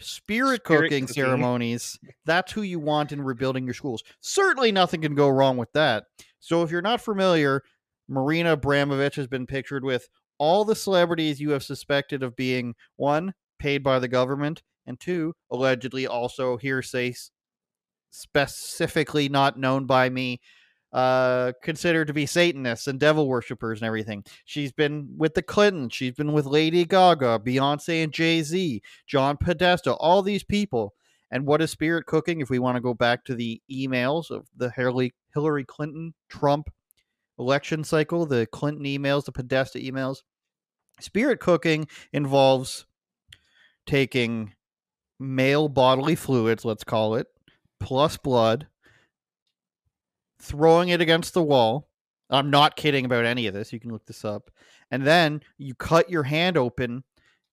[0.00, 1.08] spirit, Spirit cooking, cooking.
[1.14, 1.98] ceremonies.
[2.24, 4.02] That's who you want in rebuilding your schools.
[4.20, 6.04] Certainly nothing can go wrong with that.
[6.40, 7.62] So if you're not familiar,
[8.08, 10.08] Marina Abramović has been pictured with
[10.38, 15.34] all the celebrities you have suspected of being one, paid by the government, and two,
[15.50, 17.14] allegedly also hearsay
[18.10, 20.40] specifically not known by me
[20.92, 24.24] uh considered to be satanists and devil worshippers and everything.
[24.44, 29.92] She's been with the clintons she's been with lady gaga beyonce and jay-z john podesta
[29.94, 30.94] all these people.
[31.30, 34.48] And what is spirit cooking if we want to go back to the emails of
[34.56, 36.70] the hillary, hillary clinton trump
[37.38, 40.18] election cycle the clinton emails the podesta emails.
[40.98, 42.84] Spirit cooking involves
[43.86, 44.54] taking
[45.20, 47.28] male bodily fluids let's call it
[47.78, 48.66] plus blood
[50.40, 51.88] throwing it against the wall.
[52.30, 53.72] I'm not kidding about any of this.
[53.72, 54.50] You can look this up.
[54.90, 57.04] And then you cut your hand open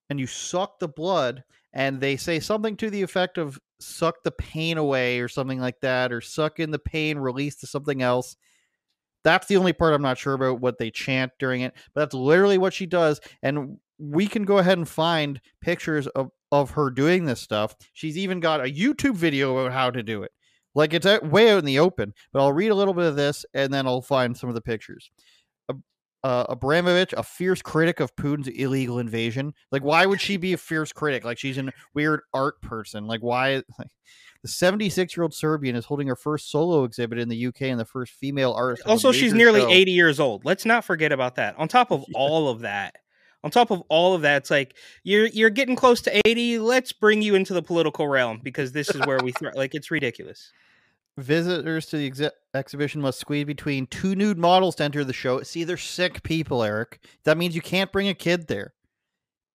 [0.09, 1.43] and you suck the blood.
[1.73, 5.79] And they say something to the effect of suck the pain away or something like
[5.81, 8.35] that, or suck in the pain, release to something else.
[9.23, 12.13] That's the only part I'm not sure about what they chant during it, but that's
[12.13, 13.19] literally what she does.
[13.43, 17.75] And we can go ahead and find pictures of, of her doing this stuff.
[17.93, 20.31] She's even got a YouTube video about how to do it.
[20.77, 22.13] Like it's out, way out in the open.
[22.31, 24.61] But I'll read a little bit of this and then I'll find some of the
[24.61, 25.09] pictures.
[26.23, 29.53] Uh, Abramović, a fierce critic of Putin's illegal invasion.
[29.71, 31.23] Like, why would she be a fierce critic?
[31.23, 33.07] Like, she's a weird art person.
[33.07, 33.63] Like, why?
[33.79, 33.87] Like,
[34.41, 37.79] the 76 year old Serbian is holding her first solo exhibit in the UK and
[37.79, 38.83] the first female artist.
[38.85, 39.69] Also, she's nearly show.
[39.69, 40.43] 80 years old.
[40.43, 41.57] Let's not forget about that.
[41.57, 42.95] On top of all of that,
[43.43, 46.59] on top of all of that, it's like you're you're getting close to 80.
[46.59, 49.55] Let's bring you into the political realm because this is where we thrive.
[49.55, 50.51] like it's ridiculous.
[51.17, 55.41] Visitors to the exhi- exhibition must squeeze between two nude models to enter the show.
[55.41, 57.03] See, they're sick people, Eric.
[57.23, 58.73] That means you can't bring a kid there,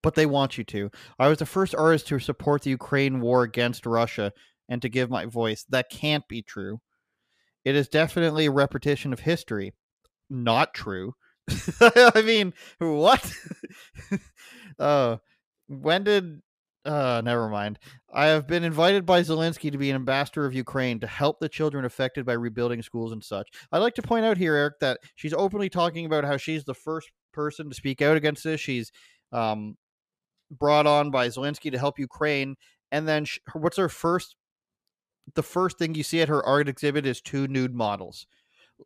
[0.01, 0.91] but they want you to.
[1.17, 4.33] I was the first artist to support the Ukraine war against Russia
[4.67, 5.65] and to give my voice.
[5.69, 6.81] That can't be true.
[7.63, 9.73] It is definitely a repetition of history.
[10.29, 11.13] Not true.
[11.79, 13.33] I mean, what?
[14.79, 15.17] uh,
[15.67, 16.41] when did
[16.85, 17.79] uh, never mind.
[18.13, 21.49] I have been invited by Zelensky to be an ambassador of Ukraine to help the
[21.49, 23.47] children affected by rebuilding schools and such.
[23.71, 26.73] I'd like to point out here, Eric, that she's openly talking about how she's the
[26.73, 28.59] first person to speak out against this.
[28.59, 28.91] She's
[29.31, 29.77] um,
[30.51, 32.55] brought on by Zelensky to help Ukraine,
[32.91, 34.35] and then sh- her- what's her first?
[35.35, 38.27] The first thing you see at her art exhibit is two nude models.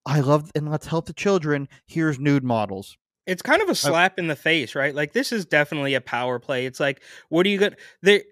[0.05, 1.67] I love and let's help the children.
[1.87, 2.97] Here's nude models.
[3.27, 4.95] It's kind of a slap in the face, right?
[4.95, 6.65] Like this is definitely a power play.
[6.65, 7.75] It's like, what are you going?
[8.01, 8.23] They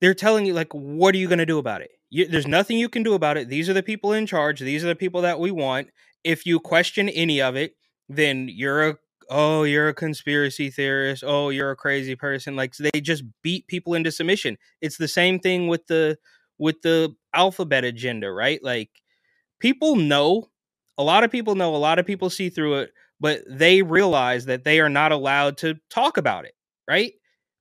[0.00, 1.92] they're telling you like, what are you going to do about it?
[2.10, 3.48] You, there's nothing you can do about it.
[3.48, 4.60] These are the people in charge.
[4.60, 5.88] These are the people that we want.
[6.24, 7.74] If you question any of it,
[8.08, 8.96] then you're a
[9.30, 11.22] oh you're a conspiracy theorist.
[11.24, 12.56] Oh you're a crazy person.
[12.56, 14.58] Like they just beat people into submission.
[14.80, 16.18] It's the same thing with the
[16.58, 18.62] with the alphabet agenda, right?
[18.62, 18.90] Like
[19.60, 20.50] people know
[20.98, 24.46] a lot of people know a lot of people see through it but they realize
[24.46, 26.54] that they are not allowed to talk about it
[26.88, 27.12] right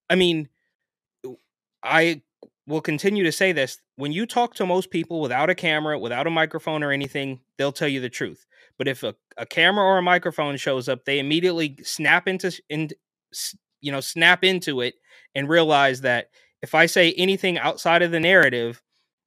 [0.09, 0.49] i mean
[1.83, 2.21] i
[2.67, 6.27] will continue to say this when you talk to most people without a camera without
[6.27, 8.45] a microphone or anything they'll tell you the truth
[8.77, 12.89] but if a, a camera or a microphone shows up they immediately snap into in,
[13.81, 14.95] you know snap into it
[15.35, 16.29] and realize that
[16.61, 18.81] if i say anything outside of the narrative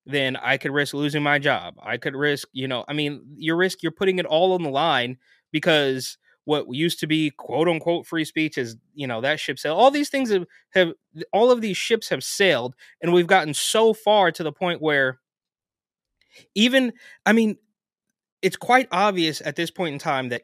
[0.06, 1.74] then I could risk losing my job.
[1.80, 4.70] I could risk, you know, I mean, you risk you're putting it all on the
[4.70, 5.16] line
[5.52, 9.78] because what used to be quote unquote free speech is, you know, that ship sailed.
[9.78, 10.92] All these things have, have
[11.32, 15.20] all of these ships have sailed, and we've gotten so far to the point where
[16.54, 16.92] even
[17.24, 17.58] I mean,
[18.40, 20.42] it's quite obvious at this point in time that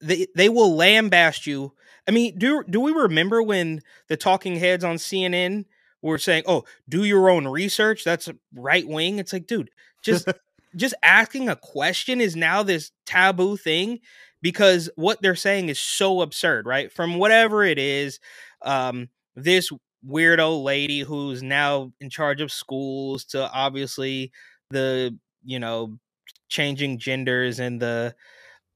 [0.00, 1.72] they they will lambaste you.
[2.06, 5.64] I mean, do do we remember when the talking heads on CNN
[6.02, 8.04] were saying, "Oh, do your own research.
[8.04, 9.70] That's right wing." It's like, dude,
[10.02, 10.28] just
[10.76, 14.00] just asking a question is now this taboo thing
[14.42, 16.92] because what they're saying is so absurd, right?
[16.92, 18.20] From whatever it is,
[18.62, 19.70] um, this
[20.06, 24.32] weirdo lady who's now in charge of schools to obviously
[24.70, 25.96] the you know
[26.48, 28.14] changing genders and the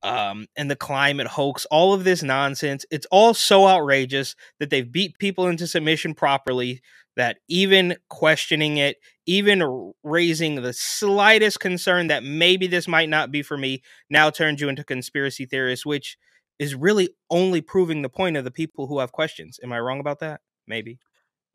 [0.03, 4.93] um and the climate hoax all of this nonsense it's all so outrageous that they've
[4.93, 6.81] beat people into submission properly
[7.17, 13.43] that even questioning it even raising the slightest concern that maybe this might not be
[13.43, 16.17] for me now turns you into conspiracy theorists which
[16.59, 19.61] is really only proving the point of the people who have questions.
[19.63, 20.41] Am i wrong about that?
[20.67, 20.99] Maybe.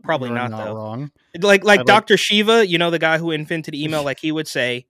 [0.04, 0.76] Probably You're not, not though.
[0.76, 1.12] wrong.
[1.39, 4.88] like like dr shiva you know the guy who invented email like he would say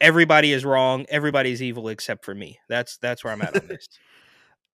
[0.00, 1.06] everybody is wrong.
[1.08, 2.58] Everybody's evil except for me.
[2.68, 3.86] That's that's where i'm at on this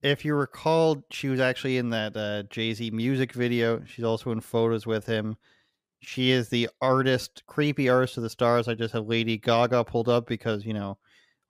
[0.02, 3.82] If you recall, she was actually in that uh, Jay Z music video.
[3.84, 5.36] She's also in photos with him.
[6.00, 8.66] She is the artist, creepy artist of the stars.
[8.66, 10.96] I just have Lady Gaga pulled up because you know,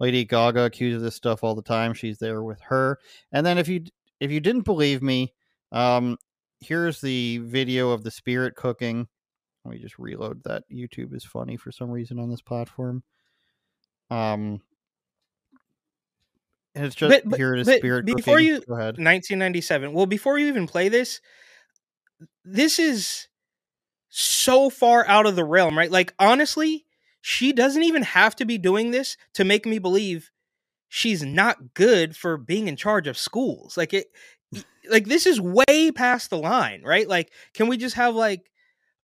[0.01, 1.95] Lady Gaga accuses this stuff all the time.
[1.95, 2.99] She's there with her.
[3.33, 3.85] And then if you
[4.19, 5.33] if you didn't believe me,
[5.71, 6.17] um,
[6.61, 9.07] here's the video of the spirit cooking.
[9.65, 10.65] Let me just reload that.
[10.73, 13.03] YouTube is funny for some reason on this platform.
[14.11, 14.61] Um,
[16.75, 17.67] and it's just But- but- here it is.
[17.67, 18.47] but Spirit before cooking.
[18.47, 18.99] you Go ahead.
[18.99, 21.21] 1997 well before you even play this
[22.45, 23.29] this is
[24.09, 26.85] so far out of the realm right like honestly
[27.21, 30.31] she doesn't even have to be doing this to make me believe
[30.89, 34.07] she's not good for being in charge of schools like it
[34.91, 38.51] like this is way past the line right like can we just have like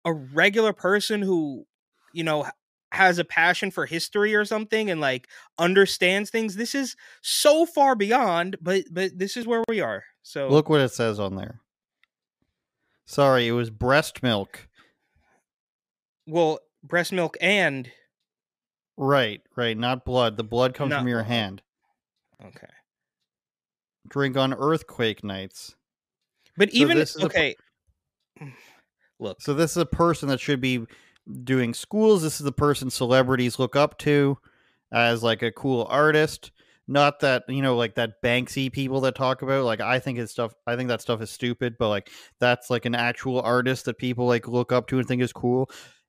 [0.05, 1.65] a regular person who
[2.13, 2.47] you know
[2.97, 5.29] has a passion for history or something and like
[5.59, 10.49] understands things this is so far beyond but but this is where we are so
[10.49, 11.61] Look what it says on there.
[13.07, 14.67] Sorry, it was breast milk.
[16.27, 17.91] well breast milk and
[18.99, 20.39] Right, right, not blood.
[20.39, 21.63] The blood comes Not from your hand.
[22.45, 22.67] okay
[24.09, 25.75] Drink on earthquake nights.
[26.57, 27.55] but So even is a- okay
[29.19, 30.87] look So this is a person that should be
[31.45, 32.23] doing schools.
[32.23, 34.39] This is the person celebrities look up to
[34.93, 36.53] as like a cool artist.
[36.89, 39.65] Not that you know, like that Banksy people that talk about.
[39.65, 40.55] Like I think his stuff.
[40.67, 41.77] I think that stuff is stupid.
[41.79, 45.23] But like that's like an actual artist that people like look up to and think
[45.23, 45.69] is cool.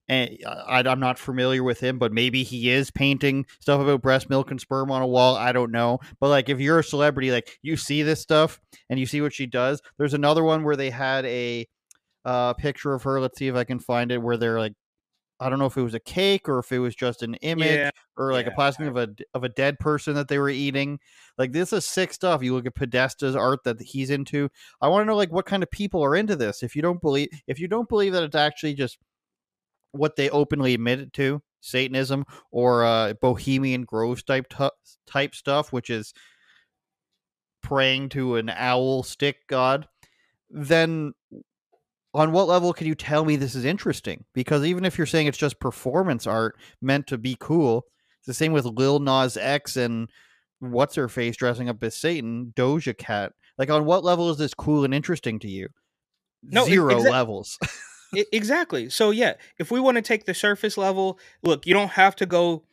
[0.10, 4.30] And I, I'm not familiar with him, but maybe he is painting stuff about breast
[4.30, 5.36] milk and sperm on a wall.
[5.36, 6.00] I don't know.
[6.22, 9.34] But like, if you're a celebrity, like you see this stuff and you see what
[9.34, 9.82] she does.
[9.98, 11.68] There's another one where they had a
[12.24, 13.20] uh, picture of her.
[13.20, 14.22] Let's see if I can find it.
[14.22, 14.74] Where they're like,
[15.40, 17.68] I don't know if it was a cake or if it was just an image
[17.68, 21.00] Yeah, or like a plastic of a of a dead person that they were eating.
[21.38, 22.42] Like this is sick stuff.
[22.42, 24.50] You look at Podesta's art that he's into.
[24.82, 26.64] I want to know like what kind of people are into this.
[26.64, 28.98] If you don't believe, if you don't believe that it's actually just
[29.92, 34.70] what they openly admitted to, Satanism or uh, Bohemian Grove type tu-
[35.06, 36.14] type stuff, which is
[37.62, 39.88] praying to an owl stick god,
[40.50, 41.14] then
[42.14, 44.26] on what level can you tell me this is interesting?
[44.34, 47.86] Because even if you're saying it's just performance art meant to be cool,
[48.20, 50.10] it's the same with Lil Nas X and
[50.60, 53.34] what's her face dressing up as Satan, Doja Cat.
[53.58, 55.68] Like, on what level is this cool and interesting to you?
[56.44, 57.58] No, Zero exa- levels.
[58.32, 58.90] Exactly.
[58.90, 62.26] So yeah, if we want to take the surface level, look, you don't have to
[62.26, 62.64] go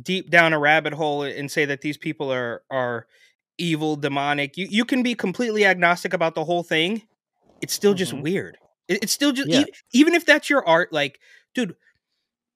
[0.00, 3.08] deep down a rabbit hole and say that these people are are
[3.58, 4.56] evil, demonic.
[4.56, 7.02] You you can be completely agnostic about the whole thing.
[7.60, 8.22] It's still just Mhm.
[8.22, 8.58] weird.
[8.88, 9.60] It- It's still just Yeah.
[9.60, 11.20] e- even if that's your art, like,
[11.54, 11.76] dude,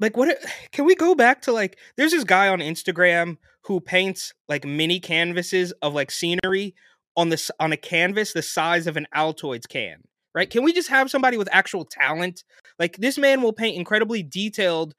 [0.00, 0.36] like what?
[0.72, 1.78] Can we go back to like?
[1.96, 6.74] There's this guy on Instagram who paints like mini canvases of like scenery
[7.16, 10.02] on this on a canvas the size of an Altoids can.
[10.34, 10.48] Right?
[10.48, 12.42] Can we just have somebody with actual talent?
[12.78, 14.94] Like this man will paint incredibly detailed.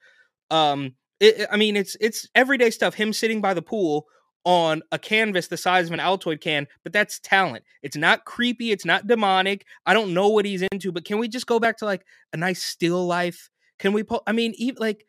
[0.51, 2.93] Um, it, I mean, it's it's everyday stuff.
[2.93, 4.05] Him sitting by the pool
[4.45, 7.63] on a canvas the size of an Altoid can, but that's talent.
[7.81, 8.71] It's not creepy.
[8.71, 9.65] It's not demonic.
[9.85, 12.37] I don't know what he's into, but can we just go back to like a
[12.37, 13.49] nice still life?
[13.79, 14.03] Can we?
[14.03, 15.05] Po- I mean, even like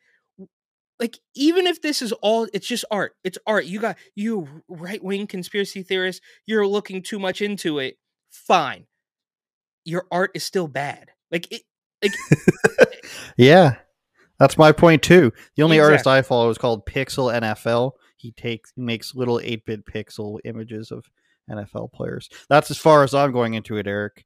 [0.99, 5.27] like even if this is all it's just art it's art you got you right-wing
[5.27, 7.97] conspiracy theorists you're looking too much into it
[8.31, 8.85] fine
[9.83, 11.63] your art is still bad like it
[12.01, 12.13] like
[13.37, 13.75] yeah,
[14.39, 15.31] that's my point too.
[15.55, 17.91] The only artist I follow is called Pixel NFL.
[18.25, 21.05] He takes he makes little eight bit pixel images of
[21.49, 22.29] NFL players.
[22.49, 24.25] That's as far as I'm going into it, Eric.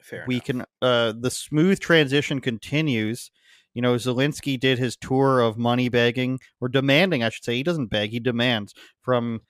[0.00, 0.44] fair we enough.
[0.44, 3.30] can uh the smooth transition continues
[3.74, 7.56] You know, Zelensky did his tour of money begging or demanding, I should say.
[7.56, 9.40] He doesn't beg, he demands from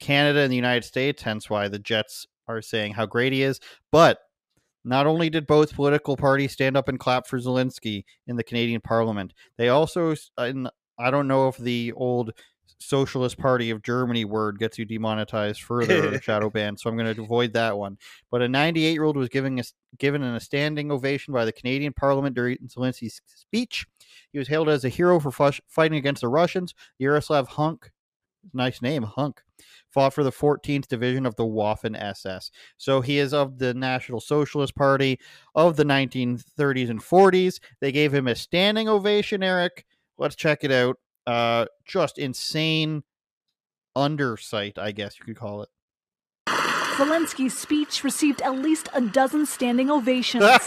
[0.00, 3.60] Canada and the United States, hence why the Jets are saying how great he is.
[3.92, 4.18] But
[4.84, 8.80] not only did both political parties stand up and clap for Zelensky in the Canadian
[8.80, 12.32] Parliament, they also, and I don't know if the old
[12.78, 17.22] Socialist Party of Germany word gets you demonetized further shadow banned, so I'm going to
[17.22, 17.98] avoid that one.
[18.30, 19.64] But a 98 year old was giving a,
[19.98, 23.86] given a standing ovation by the Canadian Parliament during Zelensky's speech.
[24.32, 26.74] He was hailed as a hero for fush, fighting against the Russians.
[26.98, 27.90] Yaroslav Hunk,
[28.52, 29.42] nice name, Hunk,
[29.90, 32.50] fought for the 14th Division of the Waffen SS.
[32.76, 35.18] So he is of the National Socialist Party
[35.54, 37.60] of the 1930s and 40s.
[37.80, 39.84] They gave him a standing ovation, Eric.
[40.18, 40.98] Let's check it out.
[41.26, 43.02] Uh, just insane
[43.96, 45.68] undersight, I guess you could call it.
[46.96, 50.44] Zelensky's speech received at least a dozen standing ovations.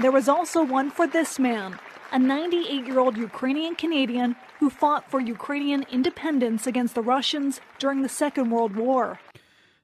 [0.00, 1.78] there was also one for this man,
[2.12, 8.02] a 98 year old Ukrainian Canadian who fought for Ukrainian independence against the Russians during
[8.02, 9.18] the Second World War.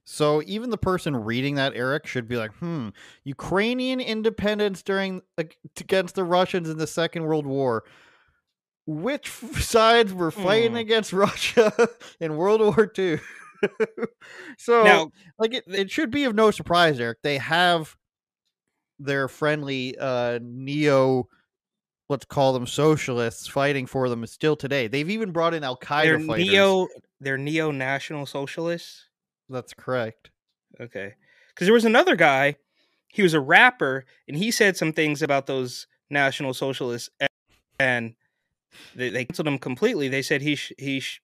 [0.04, 2.88] So even the person reading that, Eric, should be like, "Hmm,
[3.24, 7.84] Ukrainian independence during against the Russians in the Second World War
[8.86, 9.28] which
[9.60, 10.76] sides were fighting Hmm.
[10.78, 11.72] against Russia
[12.20, 13.18] in World War II.
[14.58, 17.18] so, Now- like, it, it should be of no surprise, Eric.
[17.22, 17.96] They have
[18.98, 21.28] their friendly uh, neo,
[22.08, 24.86] let's call them socialists, fighting for them still today.
[24.88, 26.46] They've even brought in Al Qaeda fighters.
[26.48, 26.88] neo.
[27.20, 29.08] They're neo national socialists.
[29.48, 30.30] That's correct.
[30.80, 31.14] Okay,
[31.48, 32.56] because there was another guy.
[33.08, 37.10] He was a rapper, and he said some things about those national socialists,
[37.78, 38.14] and
[38.94, 40.08] they, they canceled him completely.
[40.08, 41.20] They said he sh- he sh-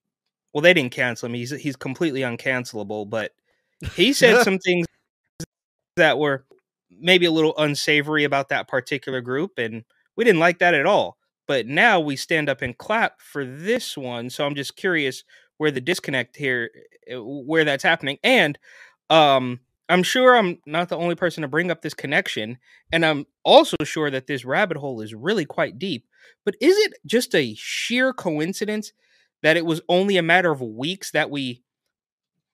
[0.52, 1.34] well, they didn't cancel him.
[1.34, 3.32] He's he's completely uncancelable, but
[3.94, 4.86] he said some things
[5.96, 6.44] that were
[6.90, 9.84] maybe a little unsavory about that particular group, and
[10.16, 11.16] we didn't like that at all.
[11.46, 14.28] But now we stand up and clap for this one.
[14.30, 15.24] So I'm just curious
[15.56, 16.70] where the disconnect here,
[17.12, 18.58] uh, where that's happening, and
[19.10, 22.58] um, I'm sure I'm not the only person to bring up this connection,
[22.92, 26.06] and I'm also sure that this rabbit hole is really quite deep.
[26.44, 28.92] But is it just a sheer coincidence
[29.42, 31.62] that it was only a matter of weeks that we,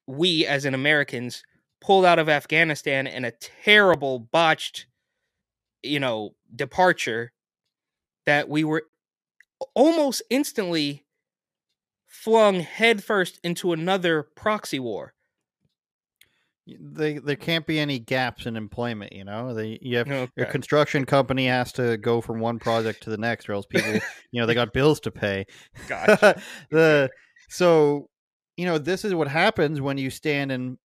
[0.06, 1.42] we as in Americans,
[1.80, 4.87] pulled out of Afghanistan in a terrible botched,
[5.82, 7.32] you know, departure
[8.26, 8.84] that we were
[9.74, 11.04] almost instantly
[12.06, 15.13] flung headfirst into another proxy war.
[16.66, 19.53] They, there can't be any gaps in employment, you know.
[19.53, 23.48] They you have your construction company has to go from one project to the next,
[23.48, 23.92] or else people,
[24.31, 25.44] you know, they got bills to pay.
[25.88, 26.40] Gotcha.
[26.70, 27.11] the
[27.50, 28.09] so
[28.57, 30.79] you know this is what happens when you stand and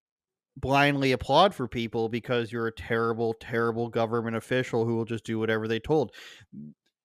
[0.57, 5.39] blindly applaud for people because you're a terrible terrible government official who will just do
[5.39, 6.11] whatever they told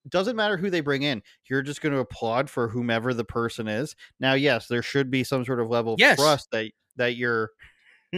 [0.09, 3.69] doesn't matter who they bring in you're just going to applaud for whomever the person
[3.69, 6.19] is now yes there should be some sort of level of Yes.
[6.19, 7.51] trust that that you're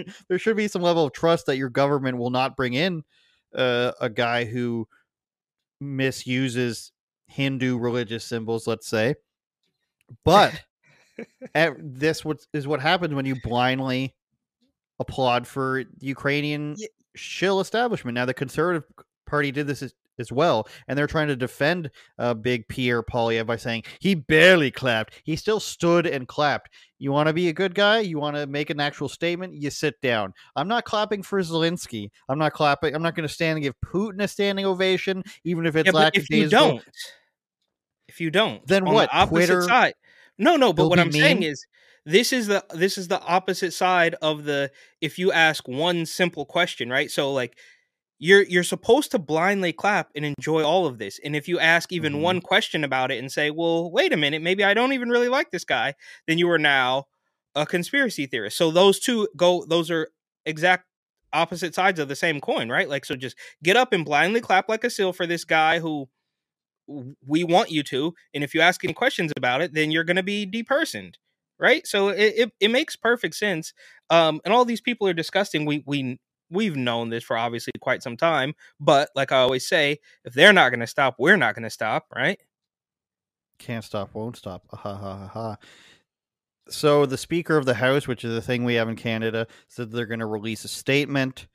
[0.28, 3.02] there should be some level of trust that your government will not bring in
[3.54, 4.86] uh, a guy who
[5.80, 6.92] misuses
[7.28, 9.14] hindu religious symbols let's say
[10.24, 10.62] but
[11.54, 14.14] ev- this what is what happens when you blindly
[14.98, 16.76] applaud for the Ukrainian
[17.14, 18.14] shill establishment.
[18.14, 18.84] Now the Conservative
[19.26, 23.56] Party did this as, well, and they're trying to defend uh, Big Pierre Poilievre by
[23.56, 25.14] saying he barely clapped.
[25.24, 26.70] He still stood and clapped.
[26.98, 28.00] You want to be a good guy?
[28.00, 29.54] You want to make an actual statement?
[29.54, 30.32] You sit down.
[30.54, 32.10] I'm not clapping for Zelensky.
[32.28, 32.94] I'm not clapping.
[32.94, 36.10] I'm not going to stand and give Putin a standing ovation, even if it's Yeah,
[36.14, 36.82] if you don't,
[38.08, 39.10] if you don't, Then on what?
[39.10, 39.94] The opposite Twitter side.
[40.38, 40.72] No, no.
[40.72, 41.66] But what I'm saying is,
[42.04, 44.70] this is the this is the opposite side of the.
[45.00, 47.10] If you ask one simple question, right?
[47.10, 47.58] So like,
[48.18, 51.92] you're you're supposed to blindly clap and enjoy all of this, and if you ask
[51.92, 52.20] even Mhm.
[52.22, 55.28] one question about it and say, "Well, wait a minute, maybe I don't even really
[55.28, 55.94] like this guy,"
[56.26, 57.06] then you are now
[57.54, 58.56] a conspiracy theorist.
[58.56, 59.64] So those two go.
[59.66, 60.08] Those are
[60.46, 60.86] exact
[61.32, 62.88] opposite sides of the same coin, right?
[62.88, 66.08] Like, so just get up and blindly clap like a seal for this guy who
[67.26, 68.14] we want you to.
[68.34, 71.14] And if you ask any questions about it, then you're going to be depersoned,
[71.58, 71.86] right?
[71.86, 73.72] So it, it, it makes perfect sense.
[74.10, 75.64] Um, and all these people are disgusting.
[75.64, 76.18] We, we,
[76.50, 78.54] we've known this for obviously quite some time.
[78.80, 81.70] But like I always say, if they're not going to stop, we're not going to
[81.70, 82.38] stop, right?
[83.58, 84.64] Can't stop, won't stop.
[84.72, 85.56] Ah, Ha ha ha ha.
[86.68, 89.90] So the Speaker of the House, which is the thing we have in Canada, said
[89.90, 91.46] they're going to release a statement.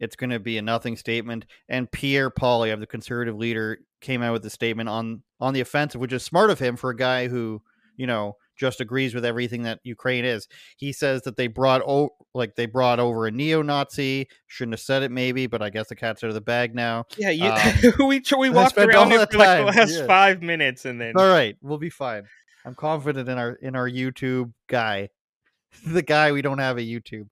[0.00, 1.46] It's going to be a nothing statement.
[1.68, 6.00] And Pierre Poilievre, the Conservative leader, came out with a statement on on the offensive,
[6.00, 7.62] which is smart of him for a guy who
[7.96, 10.48] you know just agrees with everything that Ukraine is.
[10.76, 14.28] He says that they brought o- like they brought over a neo-Nazi.
[14.46, 17.04] Shouldn't have said it maybe, but I guess the cat's out of the bag now.
[17.16, 20.06] Yeah, you, Um, we we walked around it for like the last yeah.
[20.06, 22.24] five minutes, and then All right, we'll be fine.
[22.64, 25.08] I'm confident in our in our YouTube guy,
[25.86, 27.28] the guy we don't have a YouTube.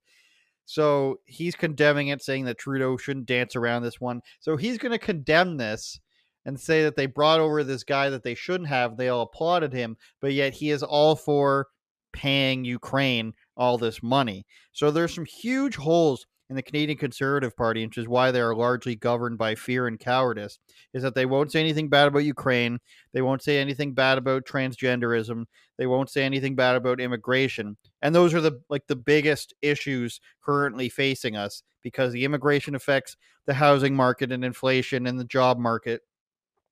[0.69, 4.21] So he's condemning it, saying that Trudeau shouldn't dance around this one.
[4.41, 6.01] So he's going to condemn this
[6.47, 8.97] and say that they brought over this guy that they shouldn't have.
[8.97, 11.67] They all applauded him, but yet he is all for
[12.13, 14.47] paying Ukraine all this money.
[14.73, 18.55] So there's some huge holes in the Canadian Conservative Party, which is why they are
[18.55, 20.61] largely governed by fear and cowardice.
[20.95, 22.79] Is that they won't say anything bad about Ukraine,
[23.13, 28.15] they won't say anything bad about transgenderism, they won't say anything bad about immigration, and
[28.15, 33.17] those are the like the biggest issues currently facing us because the immigration affects
[33.47, 36.03] the housing market and inflation and the job market.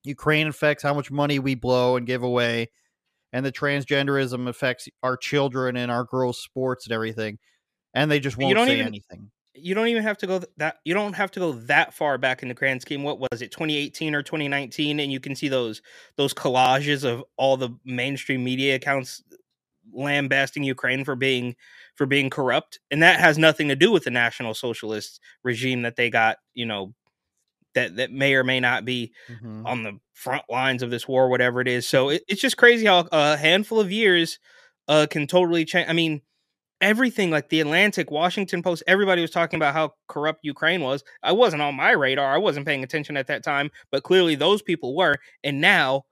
[0.04, 2.70] Ukraine affects how much money we blow and give away,
[3.32, 7.38] and the transgenderism affects our children and our girls' sports and everything.
[7.94, 9.30] And they just But you won't don't say even- anything.
[9.54, 12.42] you don't even have to go that you don't have to go that far back
[12.42, 15.80] in the grand scheme what was it 2018 or 2019 and you can see those
[16.16, 19.22] those collages of all the mainstream media accounts
[19.92, 21.54] lambasting ukraine for being
[21.94, 25.94] for being corrupt and that has nothing to do with the national socialist regime that
[25.94, 26.92] they got you know
[27.74, 29.66] that that may or may not be Mhm.
[29.66, 32.86] on the front lines of this war whatever it is so it, it's just crazy
[32.86, 34.38] how a handful of years
[34.88, 36.22] uh can totally change i mean
[36.80, 41.02] everything like the Atlantic, Washington Post, everybody was talking about how corrupt Ukraine was.
[41.22, 42.34] I wasn't on my radar.
[42.34, 45.16] I wasn't paying attention at that time, but clearly those people were.
[45.42, 46.04] And now,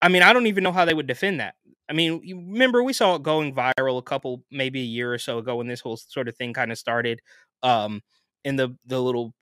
[0.00, 1.56] I mean, I don't even know how they would defend that.
[1.90, 5.18] I mean, you remember we saw it going viral a couple, maybe a year or
[5.18, 7.20] so ago when this whole sort of thing kind of started.
[7.62, 8.00] Um,
[8.44, 9.34] in the the little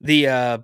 [0.00, 0.58] the uh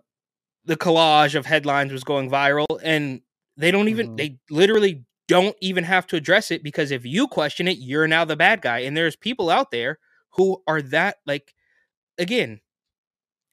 [0.65, 3.21] the collage of headlines was going viral, and
[3.57, 4.17] they don't even Mhm.
[4.17, 8.25] they literally don't even have to address it because if you question it, you're now
[8.25, 8.81] the bad guy.
[8.81, 9.99] And there's people out there
[10.33, 11.55] who are that like
[12.19, 12.61] again,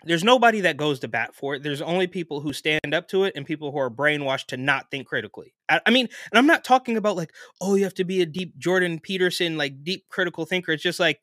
[0.05, 1.63] there's nobody that goes to bat for it.
[1.63, 4.89] There's only people who stand up to it and people who are brainwashed to not
[4.91, 5.53] think critically.
[5.67, 8.25] I, I mean, and I'm not talking about like, oh, you have to be a
[8.25, 10.71] deep Jordan Peterson, like deep critical thinker.
[10.71, 11.21] It's just like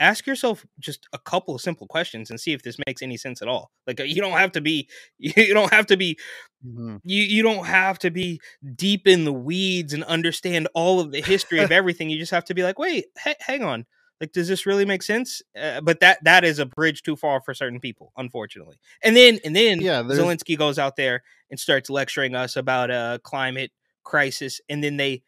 [0.00, 3.42] ask yourself just a couple of simple questions and see if this makes any sense
[3.42, 3.70] at all.
[3.86, 4.88] Like you don't have to be
[5.18, 6.18] you don't have to be
[6.66, 7.00] Mhm.
[7.04, 8.40] you you don't have to be
[8.74, 12.10] deep in the weeds and understand all of the history of everything.
[12.10, 13.86] You just have to be like, wait, ha- hang on,
[14.20, 15.40] like, does this really make sense?
[15.56, 18.76] Uh, but that that is a bridge too far for certain people, unfortunately.
[19.04, 22.90] And then and then Yeah, there's- Zelensky goes out there and starts lecturing us about
[22.90, 23.70] a climate
[24.02, 25.22] crisis, and then they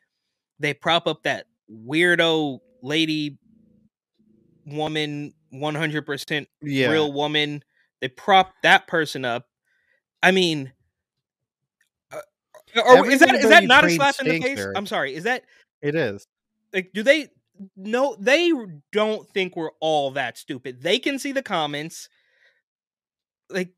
[0.58, 3.38] they prop up that weirdo lady
[4.66, 6.88] woman 100% Yeah.
[6.90, 7.62] real woman
[8.00, 9.46] they prop that person up
[10.22, 10.72] i mean
[12.12, 12.20] uh,
[12.86, 14.76] or is that is that not a slap in the face Eric.
[14.76, 15.44] i'm sorry is that
[15.82, 16.26] It is.
[16.72, 17.28] like do they
[17.76, 18.52] no they
[18.92, 22.08] don't think we're all that stupid they can see the comments
[23.50, 23.70] like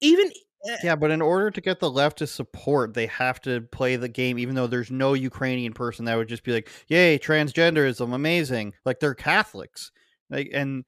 [0.00, 0.30] even
[0.68, 4.08] eh, Yeah, but in order to get the leftist support, they have to play the
[4.08, 8.72] game, even though there's no Ukrainian person that would just be like, "Yay, transgenderism, amazing!"
[8.86, 9.90] Like they're Catholics,
[10.30, 10.84] like, and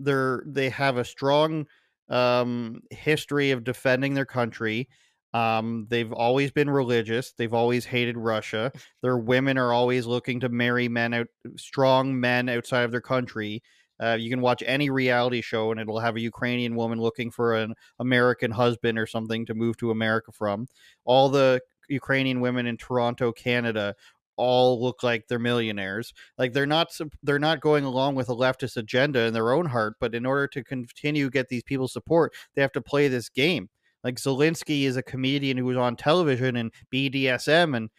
[0.00, 1.66] they're they have a strong
[2.08, 4.88] um, history of defending their country.
[5.34, 7.32] Um, they've always been religious.
[7.32, 8.72] They've always hated Russia.
[9.02, 11.26] Their women are always looking to marry men out,
[11.56, 13.62] strong men outside of their country.
[14.02, 17.54] Uh, you can watch any reality show, and it'll have a Ukrainian woman looking for
[17.54, 20.66] an American husband or something to move to America from.
[21.04, 23.94] All the Ukrainian women in Toronto, Canada,
[24.36, 26.12] all look like they're millionaires.
[26.38, 29.94] Like they're not they're not going along with a leftist agenda in their own heart,
[30.00, 33.68] but in order to continue get these people support, they have to play this game.
[34.04, 37.90] Like Zelensky is a comedian who was on television and BDSM and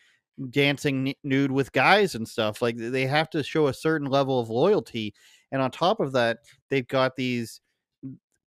[0.52, 2.62] dancing nude with guys and stuff.
[2.62, 5.14] Like they have to show a certain level of loyalty.
[5.52, 7.60] And on top of that, they've got these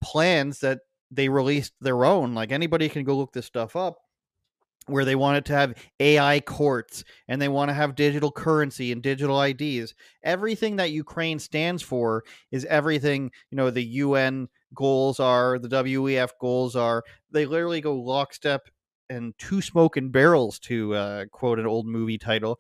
[0.02, 0.80] plans that
[1.12, 2.34] they released their own.
[2.34, 3.98] Like anybody can go look this stuff up
[4.90, 9.02] where they wanted to have AI courts and they want to have digital currency and
[9.02, 9.94] digital IDs.
[10.24, 16.30] Everything that Ukraine stands for is everything, you know, the UN goals are, the WEF
[16.40, 17.04] goals are.
[17.32, 18.70] They literally go lockstep
[19.10, 22.60] and two smoking barrels to uh, quote an old movie title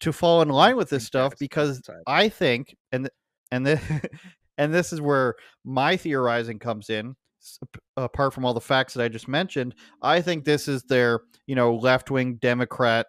[0.00, 3.08] to fall in line with this stuff because I think and
[3.50, 3.80] and this
[4.58, 5.34] and this is where
[5.64, 7.16] my theorizing comes in
[7.96, 11.54] apart from all the facts that I just mentioned I think this is their you
[11.54, 13.06] know left-wing democrat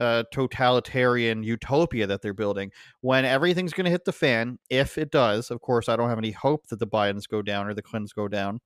[0.00, 2.72] uh, totalitarian utopia that they're building.
[3.02, 6.18] When everything's going to hit the fan if it does of course I don't have
[6.18, 8.60] any hope that the Bidens go down or the Clintons go down.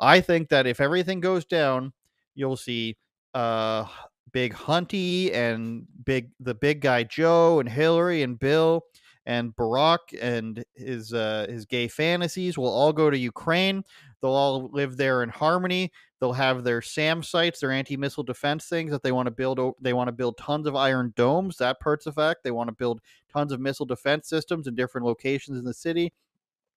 [0.00, 1.92] I think that if everything goes down
[2.34, 2.96] you'll see
[3.34, 3.86] uh
[4.32, 8.82] Big Hunty and big the big guy Joe and Hillary and Bill
[9.26, 13.84] and Barack and his uh, his gay fantasies will all go to Ukraine.
[14.20, 15.92] They'll all live there in harmony.
[16.20, 19.74] They'll have their SAM sites, their anti-missile defense things that they want to build.
[19.80, 21.56] They want to build tons of iron domes.
[21.56, 22.44] That part's a fact.
[22.44, 23.00] They want to build
[23.32, 26.12] tons of missile defense systems in different locations in the city.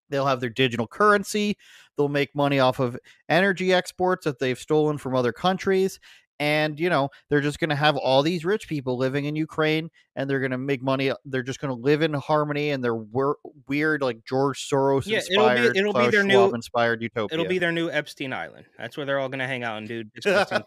[0.09, 1.57] They'll have their digital currency.
[1.97, 2.97] They'll make money off of
[3.29, 5.99] energy exports that they've stolen from other countries.
[6.39, 9.89] And, you know, they're just going to have all these rich people living in Ukraine
[10.15, 11.11] and they're going to make money.
[11.25, 15.19] They're just going to live in harmony and they're wor- weird, like George Soros Yeah,
[15.19, 17.33] it'll be- inspired, it'll be their Schwab new- inspired utopia.
[17.35, 18.65] It'll be their new Epstein Island.
[18.77, 20.63] That's where they're all gonna hang out and do disgusting,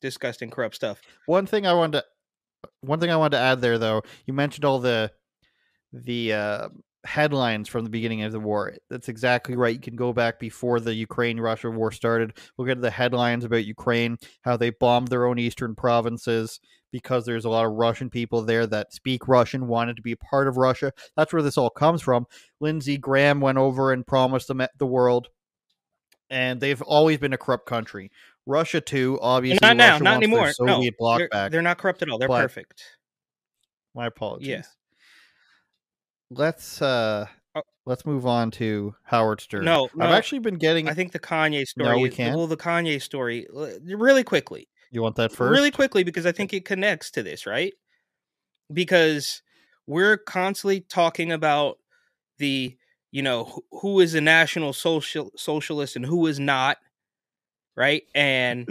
[0.00, 1.00] disgusting corrupt stuff.
[1.26, 2.04] One thing I wanted to
[2.80, 5.12] one thing I wanted to add there though, you mentioned all the
[5.92, 6.68] the uh,
[7.06, 8.74] headlines from the beginning of the war.
[8.90, 9.74] That's exactly right.
[9.74, 12.36] You can go back before the Ukraine Russia war started.
[12.58, 16.60] Look at the headlines about Ukraine, how they bombed their own eastern provinces
[16.92, 20.16] because there's a lot of Russian people there that speak Russian, wanted to be a
[20.16, 20.92] part of Russia.
[21.16, 22.26] That's where this all comes from.
[22.60, 25.28] Lindsey Graham went over and promised them the world,
[26.30, 28.10] and they've always been a corrupt country.
[28.46, 29.58] Russia too, obviously.
[29.66, 30.52] not now, not anymore.
[30.60, 31.52] No, bloc they're, back.
[31.52, 32.18] they're not corrupt at all.
[32.18, 32.82] They're perfect.
[33.94, 34.48] My apologies.
[34.48, 34.62] Yeah.
[36.30, 37.26] Let's uh
[37.84, 39.64] let's move on to Howard Stern.
[39.64, 41.88] No, I've actually been getting I think the Kanye story.
[41.96, 42.36] No, we can't?
[42.36, 44.68] Well, the Kanye story, really quickly.
[44.90, 45.50] you want that first?
[45.52, 47.72] Really quickly, because I think it connects to this, right?
[48.72, 49.42] Because
[49.86, 51.78] we're constantly talking about
[52.38, 52.76] the,
[53.12, 56.78] you know, who- who is a national social socialist and who is not,
[57.76, 58.02] right?
[58.14, 58.68] And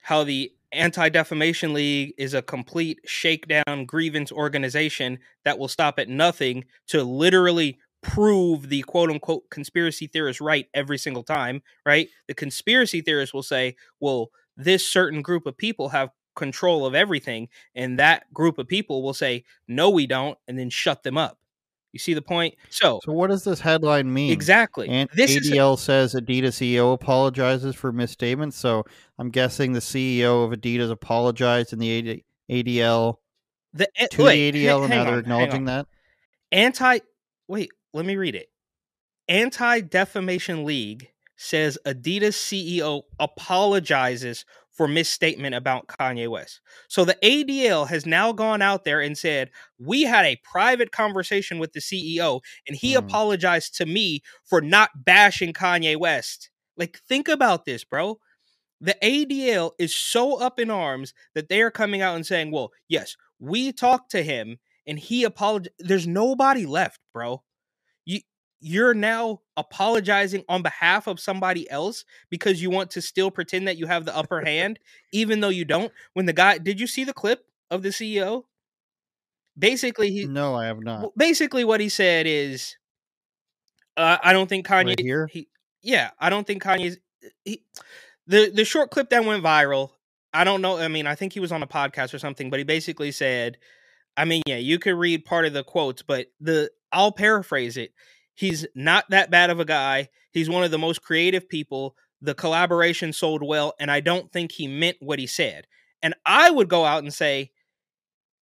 [0.00, 6.08] how the Anti Defamation League is a complete shakedown grievance organization that will stop at
[6.08, 12.08] nothing to literally prove the quote unquote conspiracy theorist right every single time, right?
[12.26, 17.48] The conspiracy theorists will say, well, this certain group of people have control of everything.
[17.74, 21.38] And that group of people will say, no, we don't, and then shut them up.
[21.92, 22.54] You see the point?
[22.70, 24.32] So, So what does this headline mean?
[24.32, 24.88] Exactly.
[24.88, 28.56] And This is a- ADL says Adidas CEO apologizes for misstatements.
[28.56, 28.84] So
[29.18, 33.16] I'm guessing the CEO of Adidas apologized in the AD- ADL
[33.74, 35.86] the, to wait, the ADL, and now they're acknowledging that.
[36.50, 37.00] Anti
[37.48, 38.48] wait, let me read it.
[39.28, 46.60] Anti Defamation League says Adidas CEO apologizes for misstatement about Kanye West.
[46.88, 51.58] So the ADL has now gone out there and said, "We had a private conversation
[51.58, 52.98] with the CEO and he Hmm.
[53.00, 58.18] apologized to me for not bashing Kanye West." Like think about this, bro.
[58.80, 62.72] The ADL is so up in arms that they are coming out and saying, "Well,
[62.88, 67.42] yes, we talked to him and he apologized." There's nobody left, bro.
[68.62, 73.68] You you're now apologizing on behalf of somebody else because you want to still pretend
[73.68, 74.78] that you have the upper hand,
[75.12, 75.92] even though you don't.
[76.14, 78.44] When the guy, did you see the clip of the CEO?
[79.58, 81.16] Basically, he No, I have not.
[81.16, 82.76] basically what he said is,
[83.96, 85.26] uh, I don't think Kanye Right here?
[85.26, 85.48] He,
[85.82, 86.96] yeah, I don't think Kanye's
[87.44, 87.62] he,
[88.26, 89.90] the the short clip that went viral.
[90.32, 90.78] I don't know.
[90.78, 93.58] I mean, I think he was on a podcast or something, but he basically said,
[94.16, 97.92] I mean, yeah, you could read part of the quotes, but the I'll paraphrase it.
[98.34, 100.08] He's not that bad of a guy.
[100.32, 101.96] He's one of the most creative people.
[102.20, 105.66] The collaboration sold well, and I don't think he meant what he said.
[106.02, 107.50] And I would go out and say,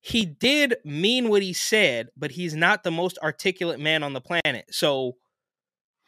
[0.01, 4.21] he did mean what he said, but he's not the most articulate man on the
[4.21, 4.67] planet.
[4.71, 5.17] So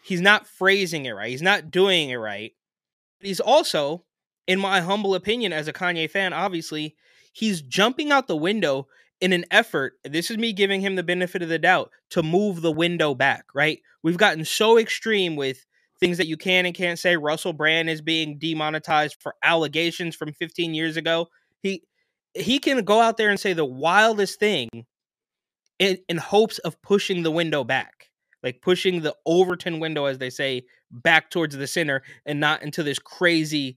[0.05, 1.30] he's not phrasing it right.
[1.30, 2.53] He's not doing it right.
[3.20, 4.05] He's also,
[4.47, 6.97] in my humble opinion, as a Kanye fan, obviously,
[7.33, 8.89] he's jumping out the window
[9.22, 9.94] in an effort.
[10.04, 13.44] This is me giving him the benefit of the doubt to move the window back,
[13.54, 13.78] right?
[14.02, 15.64] We've gotten so extreme with
[16.00, 17.16] things that you can and can't say.
[17.16, 21.28] Russell Brand is being demonetized for allegations from 15 years ago.
[21.62, 21.84] He
[22.34, 24.68] he can go out there and say the wildest thing
[25.78, 28.10] in, in hopes of pushing the window back,
[28.42, 32.82] like pushing the Overton window, as they say, back towards the center and not into
[32.82, 33.76] this crazy,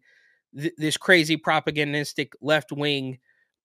[0.58, 3.20] th- this crazy propagandistic left wing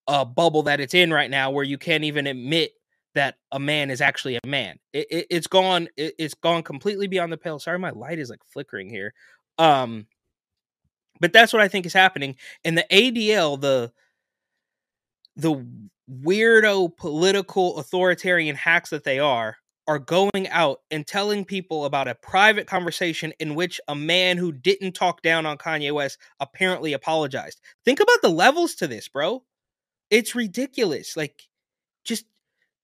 [0.07, 2.73] uh, bubble that it's in right now, where you can't even admit
[3.15, 4.79] that a man is actually a man.
[4.93, 5.89] It, it, it's gone.
[5.97, 7.59] It, it's gone completely beyond the pale.
[7.59, 9.13] Sorry, my light is like flickering here.
[9.59, 10.07] Um,
[11.21, 12.37] but that's what I think is happening.
[12.65, 13.93] And the ADL, the
[15.37, 15.65] the
[16.11, 22.15] weirdo political authoritarian hacks that they are are going out and telling people about a
[22.15, 27.61] private conversation in which a man who didn't talk down on Kanye West apparently apologized.
[27.85, 29.43] Think about the levels to this, bro.
[30.11, 31.17] It's ridiculous.
[31.17, 31.49] Like
[32.05, 32.25] just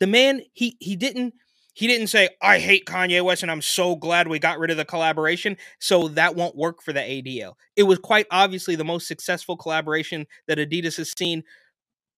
[0.01, 1.35] the man he he didn't
[1.75, 4.77] he didn't say I hate Kanye West and I'm so glad we got rid of
[4.77, 7.55] the collaboration so that won't work for the ADL.
[7.77, 11.43] It was quite obviously the most successful collaboration that Adidas has seen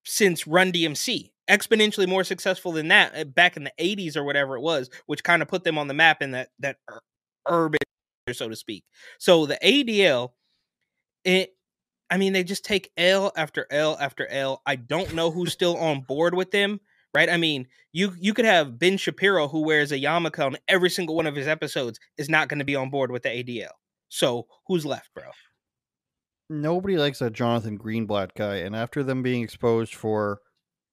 [0.04, 1.30] since Run DMC.
[1.50, 5.24] Exponentially more successful than that uh, back in the 80s or whatever it was, which
[5.24, 6.76] kind of put them on the map in that that
[7.48, 7.78] urban
[8.32, 8.84] so to speak.
[9.18, 10.30] So the ADL
[11.24, 11.54] it
[12.10, 14.62] I mean they just take L after L after L.
[14.66, 16.80] I don't know who's still on board with them,
[17.14, 17.28] right?
[17.28, 21.16] I mean, you you could have Ben Shapiro who wears a yarmulke on every single
[21.16, 23.72] one of his episodes is not going to be on board with the ADL.
[24.08, 25.24] So, who's left, bro?
[26.50, 28.56] nobody likes that Jonathan Greenblatt guy.
[28.56, 30.40] And after them being exposed for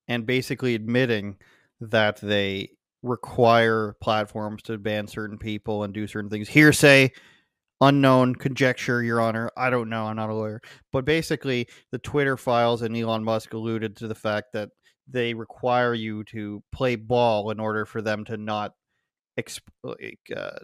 [0.07, 1.38] and basically admitting
[1.80, 7.11] that they require platforms to ban certain people and do certain things, hearsay,
[7.82, 9.49] unknown, conjecture, Your Honor.
[9.57, 10.05] I don't know.
[10.05, 10.61] I'm not a lawyer.
[10.91, 14.69] But basically, the Twitter files and Elon Musk alluded to the fact that
[15.07, 18.73] they require you to play ball in order for them to not
[19.39, 20.57] exp- like, uh,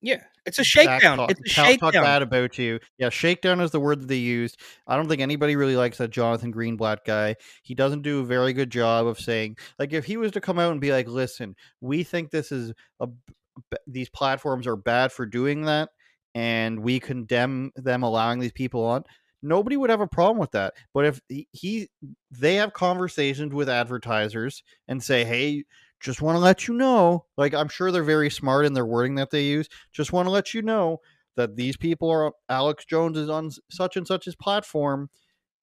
[0.00, 1.18] Yeah, it's a shakedown.
[1.18, 2.78] Talk, It's a talk- talk bad about you.
[2.98, 4.60] Yeah, shakedown is the word that they used.
[4.86, 7.34] I don't think anybody really likes that Jonathan Greenblatt guy.
[7.62, 10.58] He doesn't do a very good job of saying like if he was to come
[10.58, 15.10] out and be like, "Listen, we think this is a b- these platforms are bad
[15.12, 15.90] for doing that,
[16.34, 19.04] and we condemn them allowing these people on."
[19.42, 20.74] Nobody would have a problem with that.
[20.92, 21.88] But if he, he
[22.30, 25.64] they have conversations with advertisers and say, "Hey,
[26.00, 29.16] just want to let you know like i'm sure they're very smart in their wording
[29.16, 30.98] that they use just want to let you know
[31.36, 35.08] that these people are alex jones is on such and such his platform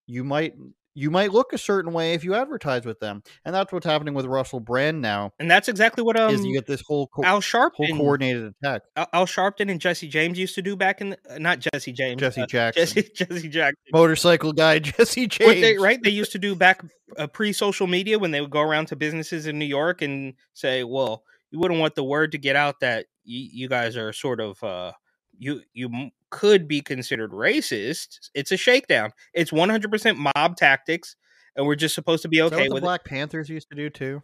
[0.07, 0.53] you might
[0.95, 4.13] you might look a certain way if you advertise with them and that's what's happening
[4.13, 7.23] with russell brand now And that's exactly what um is you get this whole co-
[7.23, 8.81] Al whole Sharpton coordinated attack.
[8.95, 12.19] Al, Sharpton and Jesse James used to do back in the, uh, not Jesse James
[12.19, 12.85] Jesse uh, Jackson.
[12.85, 13.83] Jesse Jesse Jackson.
[13.91, 16.81] Motorcycle guy jesse james they, right they used to do back
[17.17, 20.33] uh, pre social media when they would go around to businesses in New York and
[20.53, 24.11] say well you wouldn't want the word to get out that y- you guys are
[24.13, 24.91] sort of uh
[25.37, 31.15] you you could be considered racist it's a shakedown it's 100% mob tactics
[31.55, 33.75] and we're just supposed to be Is that okay with it black panthers used to
[33.75, 34.21] do too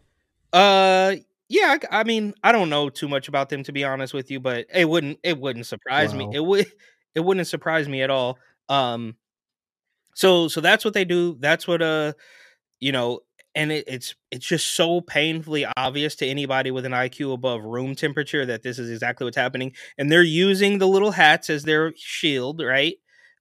[0.52, 1.16] Uh,
[1.48, 1.78] yeah.
[1.90, 4.40] I, I mean, I don't know too much about them to be honest with you,
[4.40, 6.28] but it wouldn't it wouldn't surprise me.
[6.32, 6.66] It would
[7.14, 8.38] it wouldn't surprise me at all.
[8.68, 9.16] Um,
[10.14, 11.36] so so that's what they do.
[11.40, 12.12] That's what uh,
[12.80, 13.20] you know,
[13.54, 17.94] and it, it's it's just so painfully obvious to anybody with an IQ above room
[17.94, 21.92] temperature that this is exactly what's happening, and they're using the little hats as their
[21.96, 22.96] shield, right?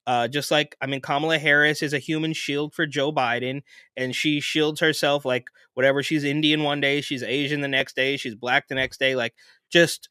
[0.07, 3.61] Uh, just like I mean, Kamala Harris is a human shield for Joe Biden,
[3.95, 6.03] and she shields herself like whatever.
[6.03, 9.15] She's Indian one day, she's Asian the next day, she's black the next day.
[9.15, 9.33] Like
[9.71, 10.09] just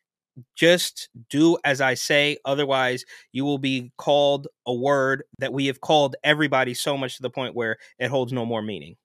[0.56, 5.80] just do as I say, otherwise you will be called a word that we have
[5.80, 8.96] called everybody so much to the point where it holds no more meaning.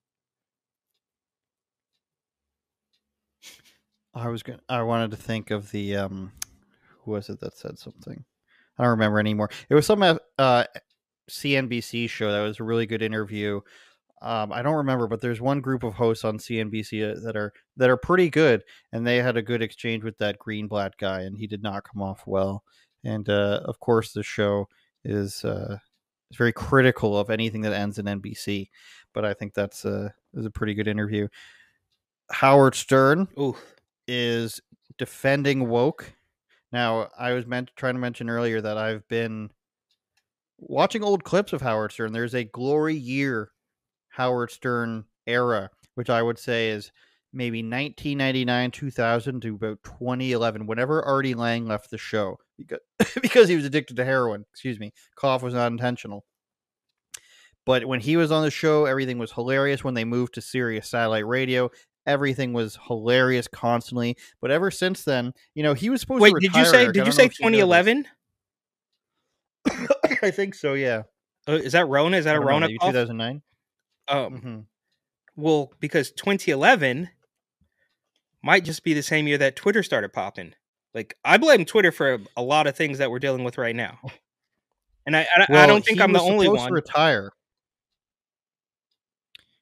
[4.16, 6.32] I was going I wanted to think of the um
[7.04, 8.24] who was it that said something?
[8.78, 9.50] I don't remember anymore.
[9.70, 10.66] It was some uh uh,
[11.30, 13.62] CNBC show that was a really good interview.
[14.22, 17.54] Um, I don't remember, but there's one group of hosts on CNBC uh, that are
[17.78, 21.38] that are pretty good, and they had a good exchange with that Greenblatt guy, and
[21.38, 22.64] he did not come off well.
[23.04, 24.68] And uh, of course, the show
[25.04, 25.78] is uh,
[26.32, 28.70] is very critical of anything that ends in NBC,
[29.14, 31.28] but I think that's a is a pretty good interview.
[32.32, 33.56] Howard Stern Ooh,
[34.08, 34.62] is
[34.98, 36.14] defending woke.
[36.72, 39.52] Now, I was meant trying to mention earlier that I've been
[40.58, 42.14] watching old clips of Howard Stern.
[42.14, 43.52] There's a glory year
[44.10, 46.92] Howard Stern era, which I would say is
[47.34, 52.80] maybe 1999, 2000 to about 2011, whenever Artie Lange left the show because
[53.22, 54.46] because he was addicted to heroin.
[54.52, 56.26] Excuse me, cough was not intentional.
[57.66, 59.84] But when he was on the show, everything was hilarious.
[59.84, 61.72] When they moved to Sirius Satellite Radio,
[62.06, 64.18] everything was hilarious constantly.
[64.42, 66.64] But ever since then, you know, he was supposed wait, to did retire.
[66.64, 68.08] you say did you say if you know 2011?
[70.22, 70.74] I think so.
[70.74, 71.04] Yeah.
[71.48, 72.18] Uh, is that Rona?
[72.18, 72.90] Is that a Rona maybe cough?
[72.90, 73.42] 2009.
[74.08, 74.60] Um, hmm
[75.36, 77.10] well, because 2011
[78.42, 80.54] might just be the same year that Twitter started popping.
[80.94, 84.00] Like I blame Twitter for a lot of things that we're dealing with right now,
[85.06, 86.70] and I I, I don't think I'm the was only supposed one.
[86.70, 87.32] To retire.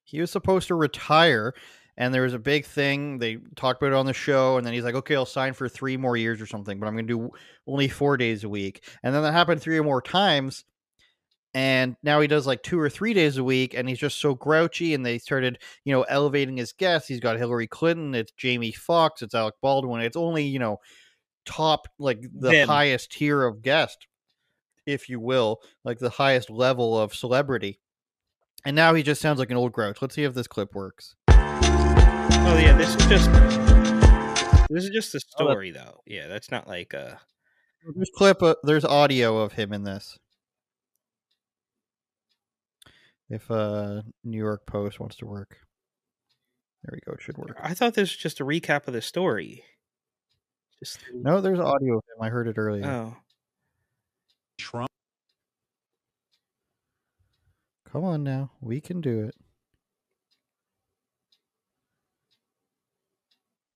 [0.03, 1.55] He was supposed to retire,
[1.97, 3.19] and there was a big thing.
[3.19, 5.69] They talked about it on the show, and then he's like, "Okay, I'll sign for
[5.69, 7.31] three more years or something, but I'm going to do
[7.67, 10.65] only four days a week." And then that happened three or more times,
[11.53, 14.33] and now he does like two or three days a week, and he's just so
[14.33, 14.93] grouchy.
[14.93, 17.07] And they started, you know, elevating his guests.
[17.07, 20.01] He's got Hillary Clinton, it's Jamie Foxx, it's Alec Baldwin.
[20.01, 20.79] It's only you know,
[21.45, 22.67] top like the Them.
[22.67, 24.07] highest tier of guest,
[24.87, 27.79] if you will, like the highest level of celebrity.
[28.65, 30.01] And now he just sounds like an old grouch.
[30.01, 31.15] Let's see if this clip works.
[32.45, 33.31] Oh yeah, this is just
[34.69, 36.01] this is just the Oh, story though.
[36.05, 37.15] Yeah, that's not like uh
[37.95, 38.41] There's clip.
[38.43, 40.17] Uh, there's audio of him in this.
[43.29, 45.57] If uh, New York Post wants to work.
[46.83, 47.13] There we go.
[47.13, 47.57] It should work.
[47.61, 49.63] I thought this was just a recap of the story.
[50.79, 52.21] Just No, there's audio of him.
[52.21, 52.85] I heard it earlier.
[52.85, 53.15] oh,
[54.57, 54.89] Trump.
[57.91, 58.51] Come on now.
[58.59, 59.35] We can do it.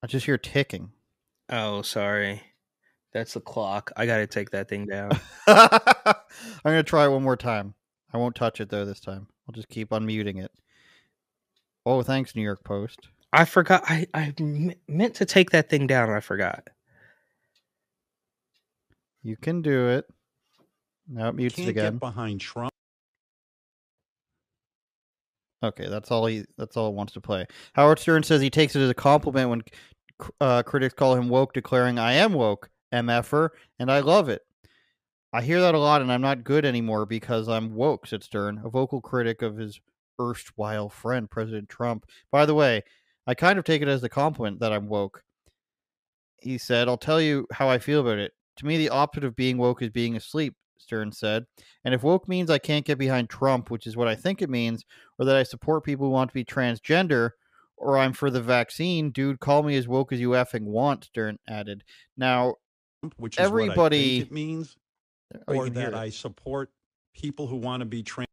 [0.08, 0.92] I just hear ticking.
[1.50, 2.42] oh, sorry.
[3.12, 3.92] That's the clock.
[3.98, 5.12] I gotta take that thing down.
[5.48, 6.14] I'm
[6.64, 7.74] going to try it one more time.
[8.14, 9.28] I won't touch it though this time.
[9.46, 10.52] I'll just keep unmuting it.
[11.86, 13.10] Oh, thanks, New York Post.
[13.34, 13.84] I forgot.
[13.86, 14.34] I I
[14.88, 16.08] meant to take that thing down.
[16.08, 16.70] and I forgot.
[19.24, 20.06] You can do it.
[21.10, 21.94] Now it mutes it Can't again.
[21.96, 22.72] get behind Trump.
[25.64, 26.46] Okay, that's all he.
[26.58, 27.46] That's all it wants to play.
[27.74, 29.74] Howard Stern says he takes it as a compliment when c-
[30.42, 33.50] uh, critics call him woke, declaring, "I am woke, mf'er,
[33.80, 34.42] and I love it."
[35.34, 38.62] I hear that a lot, and I'm not good anymore because I'm woke," said Stern,
[38.64, 39.80] a vocal critic of his
[40.20, 42.06] erstwhile friend President Trump.
[42.32, 42.84] By the way,
[43.28, 45.24] I kind of take it as a compliment that I'm woke.
[46.42, 48.34] He said, "I'll tell you how I feel about it.
[48.58, 51.46] To me, the opposite of being woke is being asleep." Stern said.
[51.84, 54.50] And if woke means I can't get behind Trump, which is what I think it
[54.50, 54.86] means,
[55.20, 57.32] or that I support people who want to be transgender,
[57.78, 61.38] or I'm for the vaccine, dude, call me as woke as you effing want, Stern
[61.48, 61.84] added.
[62.18, 62.56] Now,
[63.18, 64.20] which is what I everybody.
[64.20, 64.76] it means,
[65.48, 65.94] Oh, or that.
[65.94, 66.72] I support
[67.14, 68.28] people who want to be trans.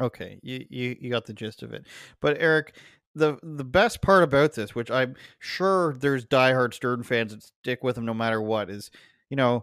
[0.00, 1.86] Okay, you, you you got the gist of it.
[2.20, 2.74] But Eric,
[3.14, 7.84] the the best part about this, which I'm sure there's diehard Stern fans that stick
[7.84, 8.90] with him no matter what, is
[9.30, 9.62] you know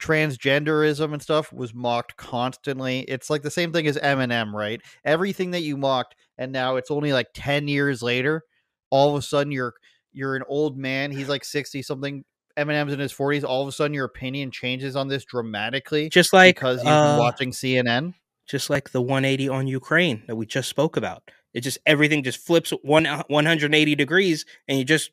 [0.00, 3.00] transgenderism and stuff was mocked constantly.
[3.00, 4.80] It's like the same thing as Eminem, right?
[5.04, 8.42] Everything that you mocked, and now it's only like ten years later,
[8.90, 9.74] all of a sudden you're
[10.12, 11.10] you're an old man.
[11.10, 12.24] He's like sixty something.
[12.58, 13.44] Eminem's in his forties.
[13.44, 17.12] All of a sudden, your opinion changes on this dramatically, Just like, because you've uh,
[17.12, 18.14] been watching CNN.
[18.46, 21.22] Just like the 180 on Ukraine that we just spoke about.
[21.54, 25.10] It just everything just flips one 180 degrees, and you just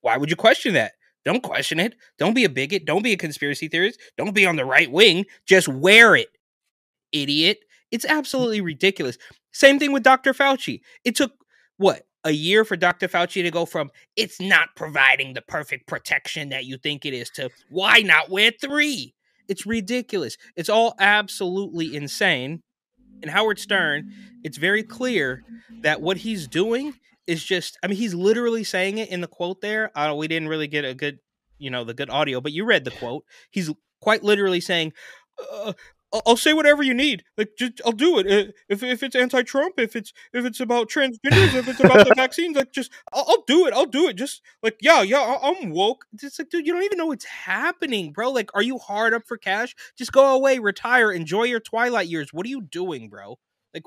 [0.00, 0.92] why would you question that?
[1.24, 1.94] Don't question it.
[2.18, 2.84] Don't be a bigot.
[2.84, 4.00] Don't be a conspiracy theorist.
[4.16, 5.24] Don't be on the right wing.
[5.46, 6.28] Just wear it,
[7.12, 7.60] idiot.
[7.90, 8.10] It's mm.
[8.10, 9.18] absolutely ridiculous.
[9.52, 10.34] Same thing with Dr.
[10.34, 10.80] Fauci.
[11.04, 11.32] It took
[11.76, 13.08] what a year for Dr.
[13.08, 17.30] Fauci to go from it's not providing the perfect protection that you think it is
[17.30, 19.14] to why not wear three?
[19.46, 20.36] It's ridiculous.
[20.56, 22.62] It's all absolutely insane.
[23.22, 24.12] And Howard Stern,
[24.42, 25.44] it's very clear
[25.82, 26.94] that what he's doing
[27.26, 29.96] is just, I mean, he's literally saying it in the quote there.
[29.96, 31.18] Uh, we didn't really get a good,
[31.58, 33.24] you know, the good audio, but you read the quote.
[33.50, 33.70] He's
[34.00, 34.92] quite literally saying,
[35.52, 35.72] uh,
[36.26, 37.24] I'll- say whatever you need.
[37.36, 38.26] Like, just I'll do it.
[38.30, 42.14] Uh, If if it's anti-Trump, if it's if it's about transgenders, if it's about the
[42.16, 43.74] vaccines, like just I'll, I'll do it.
[43.74, 44.14] I'll do it.
[44.14, 46.04] Just like yeah, yeah, I'm woke.
[46.22, 48.30] It's like, dude, you don't even know what's happening, bro.
[48.30, 49.74] Like, are you hard up for cash?
[49.98, 52.32] Just go away, retire, enjoy your twilight years.
[52.32, 53.40] What are you doing, bro?
[53.74, 53.82] Like,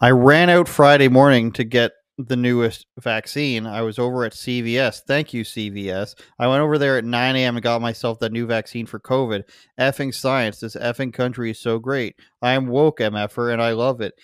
[0.00, 3.66] I ran out Friday morning to get the newest vaccine.
[3.66, 5.02] I was over at CVS.
[5.06, 6.14] Thank you, CVS.
[6.38, 7.56] I went over there at 9 a.m.
[7.56, 9.44] and got myself the new vaccine for COVID.
[9.78, 10.60] Effing science.
[10.60, 12.16] This effing country is so great.
[12.40, 14.14] I am woke, MFer, and I love it.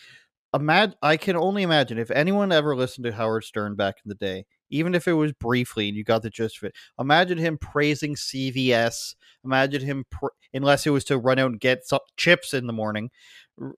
[0.54, 4.14] Imag- I can only imagine if anyone ever listened to Howard Stern back in the
[4.14, 7.58] day, even if it was briefly and you got the gist of it, imagine him
[7.58, 9.14] praising CVS.
[9.44, 10.04] Imagine him,
[10.52, 13.10] unless it was to run out and get some chips in the morning.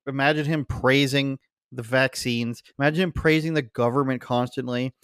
[0.06, 1.38] Imagine him praising
[1.72, 2.62] the vaccines.
[2.78, 4.94] Imagine praising the government constantly.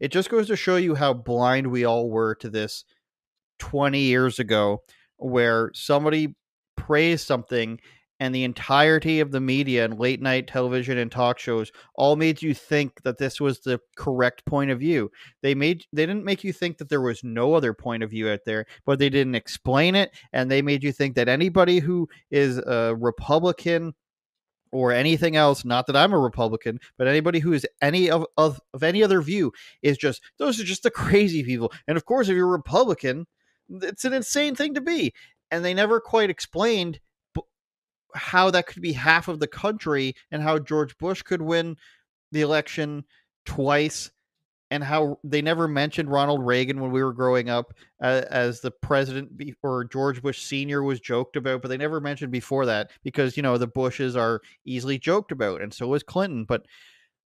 [0.00, 2.84] It just goes to show you how blind we all were to this
[3.58, 4.82] 20 years ago,
[5.16, 6.34] where somebody
[6.76, 7.80] praised something
[8.20, 12.42] and the entirety of the media and late night television and talk shows all made
[12.42, 15.10] you think that this was the correct point of view.
[15.42, 18.28] They made they didn't make you think that there was no other point of view
[18.28, 22.08] out there, but they didn't explain it and they made you think that anybody who
[22.30, 23.94] is a Republican
[24.72, 28.60] or anything else, not that I'm a Republican, but anybody who is any of, of,
[28.72, 29.52] of any other view
[29.82, 31.72] is just those are just the crazy people.
[31.86, 33.26] And of course, if you're Republican,
[33.68, 35.12] it's an insane thing to be.
[35.50, 37.00] And they never quite explained
[38.14, 41.76] how that could be half of the country and how George Bush could win
[42.32, 43.04] the election
[43.44, 44.10] twice
[44.70, 49.30] and how they never mentioned Ronald Reagan when we were growing up as the president
[49.62, 53.42] or George Bush senior was joked about, but they never mentioned before that because you
[53.42, 56.44] know the Bushes are easily joked about, and so was Clinton.
[56.44, 56.66] But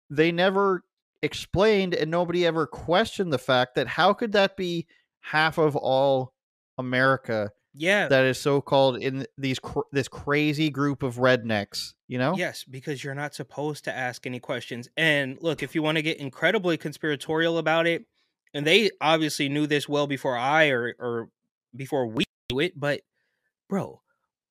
[0.08, 0.82] they never
[1.22, 4.86] explained, and nobody ever questioned the fact that how could that be
[5.20, 6.34] half of all
[6.78, 7.50] America?
[7.74, 8.08] Yeah.
[8.08, 11.94] that is so called in these cr- this crazy group of rednecks.
[12.08, 14.88] You know, Yes, because you're not supposed to ask any questions.
[14.96, 18.04] And look, if you want to get incredibly conspiratorial about it,
[18.52, 21.28] and they obviously knew this well before I or or
[21.74, 23.02] before we knew it, but
[23.68, 24.00] bro,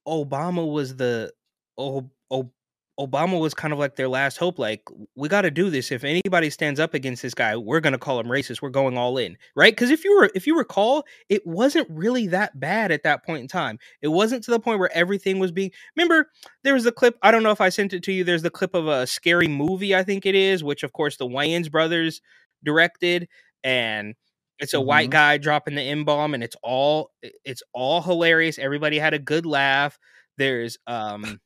[0.07, 1.33] Obama was the
[1.77, 2.51] oh, oh,
[2.99, 4.59] Obama was kind of like their last hope.
[4.59, 4.83] Like,
[5.15, 5.91] we got to do this.
[5.91, 8.61] If anybody stands up against this guy, we're going to call him racist.
[8.61, 9.71] We're going all in, right?
[9.71, 13.41] Because if you were, if you recall, it wasn't really that bad at that point
[13.41, 13.79] in time.
[14.01, 15.71] It wasn't to the point where everything was being.
[15.95, 16.29] Remember,
[16.63, 17.17] there was the clip.
[17.21, 18.23] I don't know if I sent it to you.
[18.25, 21.27] There's the clip of a scary movie, I think it is, which of course the
[21.27, 22.19] Wayans brothers
[22.63, 23.27] directed,
[23.63, 24.15] and
[24.59, 25.11] it's a white Mhm.
[25.13, 28.59] guy dropping the M bomb, and it's all it's all hilarious.
[28.59, 29.97] Everybody had a good laugh.
[30.37, 31.39] There's um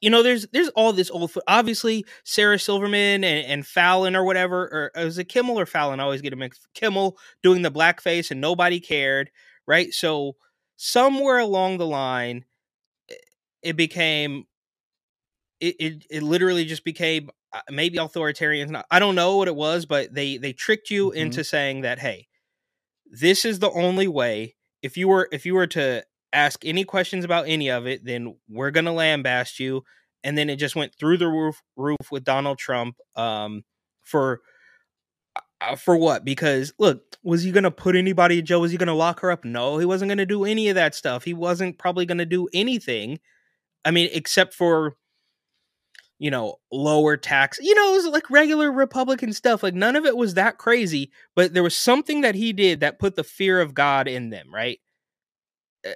[0.00, 1.32] you know, there's there's all this old.
[1.48, 6.00] Obviously, Sarah Silverman and, and Fallon or whatever, or was it Kimmel or Fallon?
[6.00, 6.60] I always get a mix.
[6.74, 9.30] Kimmel doing the blackface and nobody cared,
[9.66, 9.92] right?
[9.92, 10.36] So
[10.76, 12.44] somewhere along the line,
[13.62, 14.46] it became,
[15.60, 18.76] it it, it literally just became uh, maybe authoritarian.
[18.90, 21.16] I don't know what it was, but they they tricked you Mhm.
[21.16, 22.28] into saying that hey,
[23.06, 24.56] this is the only way.
[24.82, 28.36] If you were if you were to ask any questions about any of it, then
[28.48, 29.84] we're gonna lambast you.
[30.24, 33.64] And then it just went through the roof roof with Donald Trump um,
[34.02, 34.40] for
[35.60, 36.24] uh, for what?
[36.24, 38.60] Because look, was he gonna put anybody in jail?
[38.60, 39.44] Was he gonna lock her up?
[39.44, 41.24] No, he wasn't gonna do any of that stuff.
[41.24, 43.18] He wasn't probably gonna do anything.
[43.84, 44.96] I mean, except for
[46.18, 47.58] you know lower tax.
[47.60, 49.62] You know, it was like regular Republican stuff.
[49.62, 51.10] Like none of it was that crazy.
[51.34, 54.52] But there was something that he did that put the fear of God in them,
[54.52, 54.80] right?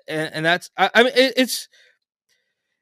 [0.09, 1.69] And, and that's I, I mean it, it's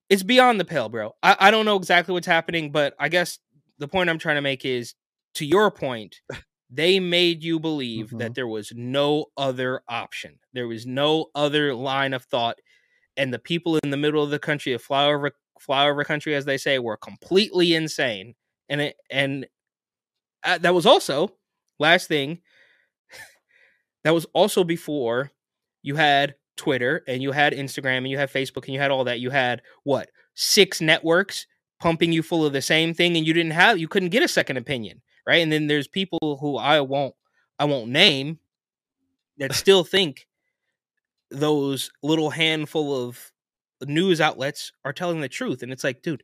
[0.09, 1.15] it's beyond the pale, bro.
[1.23, 3.39] I, I don't know exactly what's happening, but I guess
[3.79, 4.95] the point I'm trying to make is
[5.35, 6.21] to your point,
[6.71, 10.39] they made you believe that there was no other option.
[10.53, 12.59] There was no other line of thought.
[13.17, 16.35] And the people in the middle of the country, a flower of flyover flyover country,
[16.35, 18.35] as they say, were completely insane.
[18.69, 19.47] And it and
[20.45, 21.33] uh, that was also
[21.79, 22.41] last thing.
[24.05, 25.31] That was also before
[25.83, 29.05] you had Twitter and you had Instagram and you had Facebook and you had all
[29.05, 29.19] that.
[29.19, 31.47] You had what six networks
[31.81, 34.29] pumping you full of the same thing, and you didn't have you couldn't get a
[34.29, 35.43] second opinion, right?
[35.43, 37.15] And then there's people who I won't
[37.59, 38.39] I won't name
[39.39, 40.27] that still think
[41.31, 43.33] those little handful of
[43.83, 46.23] news outlets are telling the truth, and it's like, dude.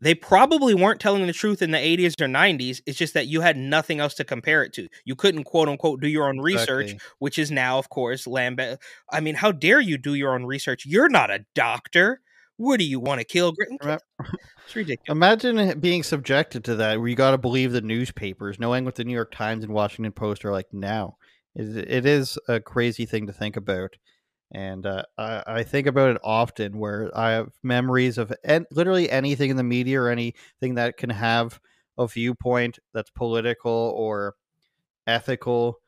[0.00, 2.80] They probably weren't telling the truth in the 80s or 90s.
[2.86, 4.88] It's just that you had nothing else to compare it to.
[5.04, 7.08] You couldn't quote unquote do your own research, Exactly.
[7.18, 8.78] which is now, of course, Lambert.
[9.10, 10.86] I mean, how dare you do your own research?
[10.86, 12.20] You're not a doctor.
[12.58, 13.54] What do you want to kill?
[13.58, 15.08] It's ridiculous.
[15.08, 19.04] Imagine being subjected to that, where you got to believe the newspapers, knowing what the
[19.04, 21.16] New York Times and Washington Post are like now.
[21.54, 23.96] It is a crazy thing to think about,
[24.52, 26.78] and uh, I, I think about it often.
[26.78, 31.10] Where I have memories of en- literally anything in the media or anything that can
[31.10, 31.60] have
[31.98, 34.34] a viewpoint that's political or
[35.06, 35.80] ethical.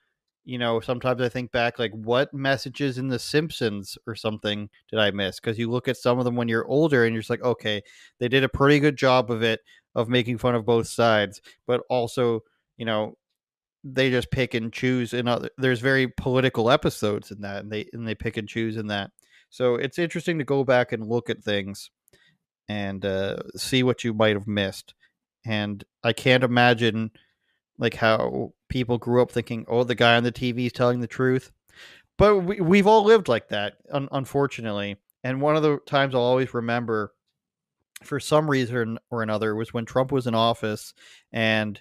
[0.45, 4.99] You know, sometimes I think back, like, what messages in The Simpsons or something did
[4.99, 5.39] I miss?
[5.39, 7.83] Because you look at some of them when you're older and you're just like, okay,
[8.19, 9.61] they did a pretty good job of it,
[9.95, 12.41] of making fun of both sides, but also,
[12.79, 13.17] you know,
[13.85, 15.13] they just pick and choose.
[15.13, 18.77] And other, there's very political episodes in that, and they and they pick and choose
[18.77, 19.11] in that.
[19.51, 21.91] So it's interesting to go back and look at things
[22.69, 24.95] and uh, see what you might have missed.
[25.45, 27.11] And I can't imagine
[27.79, 31.07] like how people grew up thinking, "Oh, the guy on the TV is telling the
[31.07, 31.51] truth."
[32.19, 34.97] But we, we've all lived like that, un- unfortunately.
[35.25, 37.15] And one of the times I'll always remember,
[38.03, 40.93] for some reason or another, was when Trump was in office,
[41.33, 41.81] and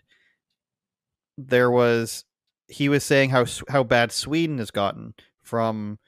[1.48, 2.26] there was
[2.68, 6.00] he was saying how how bad Sweden has gotten from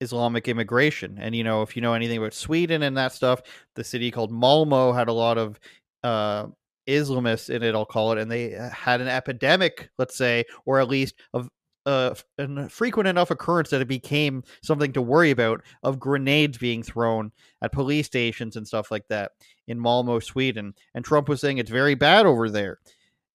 [0.00, 1.18] Islamic immigration.
[1.20, 3.40] And you know, if you know anything about Sweden and that stuff,
[3.74, 5.60] the city called Malmo had a lot of
[6.02, 6.46] uh,
[6.88, 7.74] Islamists in it.
[7.74, 11.48] I'll call it, and they uh, had an epidemic, let's say, or at least of
[11.86, 16.82] uh, a frequent enough occurrence that it became something to worry about of grenades being
[16.82, 19.32] thrown at police stations and stuff like that
[19.66, 20.74] in Malmo, Sweden.
[20.94, 22.78] And Trump was saying it's very bad over there.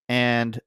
[0.08, 0.58] And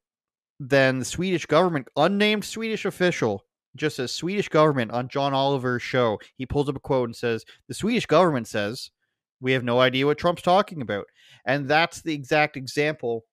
[0.63, 3.45] then the Swedish government, unnamed Swedish official,
[3.75, 7.43] just a Swedish government on John Oliver's show, he pulls up a quote and says,
[7.67, 8.91] The Swedish government says,
[9.39, 11.05] we have no idea what Trump's talking about.
[11.45, 13.25] And that's the exact example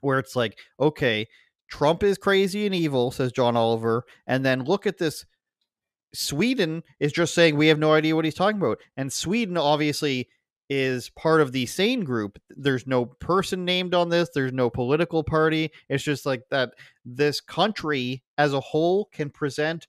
[0.00, 1.26] where it's like, okay,
[1.68, 4.04] Trump is crazy and evil, says John Oliver.
[4.26, 5.24] And then look at this.
[6.12, 8.78] Sweden is just saying we have no idea what he's talking about.
[8.98, 10.28] And Sweden obviously
[10.74, 12.38] is part of the sane group.
[12.48, 15.70] There's no person named on this, there's no political party.
[15.90, 16.70] It's just like that
[17.04, 19.86] this country as a whole can present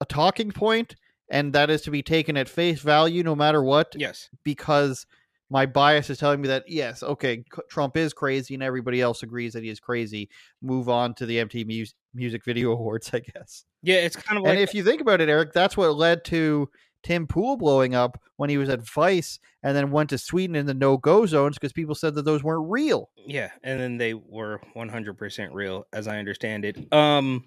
[0.00, 0.94] a talking point
[1.28, 3.96] and that is to be taken at face value no matter what.
[3.96, 4.30] Yes.
[4.44, 5.06] Because
[5.50, 9.54] my bias is telling me that yes, okay, Trump is crazy and everybody else agrees
[9.54, 10.28] that he is crazy.
[10.62, 13.64] Move on to the MTV Mus- Music Video Awards, I guess.
[13.82, 16.68] Yeah, it's kind of and if you think about it, Eric, that's what led to
[17.06, 20.66] Tim Pool blowing up when he was at Vice and then went to Sweden in
[20.66, 23.10] the no go zones because people said that those weren't real.
[23.16, 26.92] Yeah, and then they were 100% real, as I understand it.
[26.92, 27.44] Um,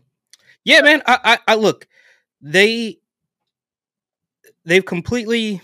[0.63, 1.01] yeah, man.
[1.05, 1.89] I, I, I look,
[2.39, 2.99] they,
[4.63, 5.59] they've completely,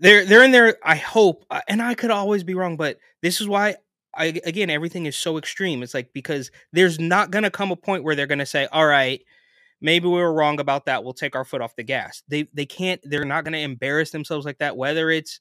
[0.00, 0.76] they're they're in there.
[0.82, 3.76] I hope, uh, and I could always be wrong, but this is why.
[4.12, 5.84] I again, everything is so extreme.
[5.84, 9.22] It's like because there's not gonna come a point where they're gonna say, "All right,
[9.80, 11.04] maybe we were wrong about that.
[11.04, 13.00] We'll take our foot off the gas." They they can't.
[13.04, 14.76] They're not gonna embarrass themselves like that.
[14.76, 15.40] Whether it's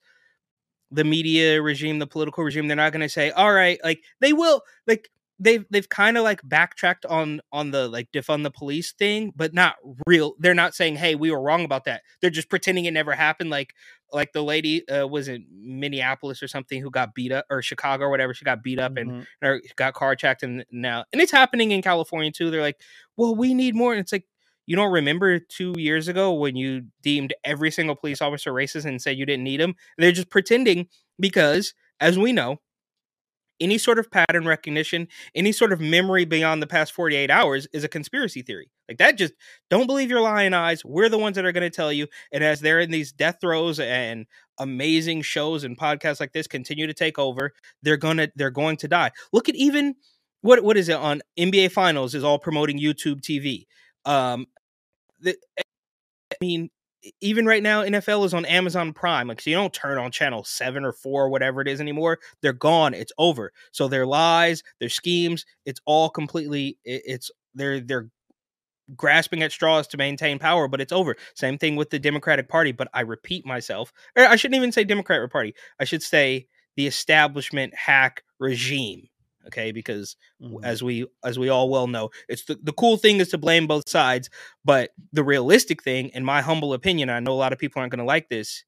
[0.92, 4.34] the media regime, the political regime, they're not going to say, "All right," like they
[4.34, 5.10] will, like
[5.40, 9.54] they've they've kind of like backtracked on on the like defund the police thing, but
[9.54, 9.76] not
[10.06, 10.36] real.
[10.40, 13.50] They're not saying, "Hey, we were wrong about that." They're just pretending it never happened.
[13.50, 13.74] Like
[14.12, 18.06] like the lady uh, was in Minneapolis or something who got beat up, or Chicago
[18.06, 18.34] or whatever.
[18.34, 21.82] She got beat up and or got car carjacked, and now and it's happening in
[21.82, 22.50] California too.
[22.50, 22.82] They're like,
[23.16, 24.26] "Well, we need more." And it's like
[24.70, 29.02] you don't remember two years ago when you deemed every single police officer racist and
[29.02, 29.74] said you didn't need them?
[29.98, 30.86] They're just pretending
[31.20, 32.60] because, as we know,
[33.60, 37.84] any sort of pattern recognition, any sort of memory beyond the past 48 hours is
[37.84, 38.70] a conspiracy theory.
[38.88, 39.34] Like that, just
[39.72, 40.86] don't believe your lying eyes.
[40.86, 42.06] We're the ones that are going to tell you.
[42.32, 44.28] And as they're in these death throes and
[44.60, 48.88] amazing shows and podcasts like this continue to take over, they're gonna they're going to
[48.88, 49.10] die.
[49.34, 49.96] Look at even
[50.42, 53.66] what what is it on NBA Finals is all promoting YouTube TV.
[54.06, 54.46] Um,
[55.22, 55.62] the, eh,
[56.32, 56.70] I mean,
[57.22, 59.28] even right now, NFL is on Amazon Prime.
[59.28, 62.20] Like, so you don't turn on channel seven or four, or whatever it is anymore.
[62.42, 62.94] They're gone.
[62.94, 63.52] It's over.
[63.72, 66.78] So their lies, their schemes, it's all completely.
[66.84, 68.10] It, it's they're they're
[68.96, 71.16] grasping at straws to maintain power, but it's over.
[71.36, 72.72] Same thing with the Democratic Party.
[72.72, 75.56] But I repeat myself, or I shouldn't even say Democratic Party.
[75.80, 79.08] I should say the establishment hack regime
[79.50, 80.64] okay because Mm-hmm.
[80.64, 83.68] as we as we all well know it's the, the cool thing is to blame
[83.68, 84.30] both sides
[84.64, 87.92] but the realistic thing in my humble opinion i know a lot of people aren't
[87.92, 88.64] going to like this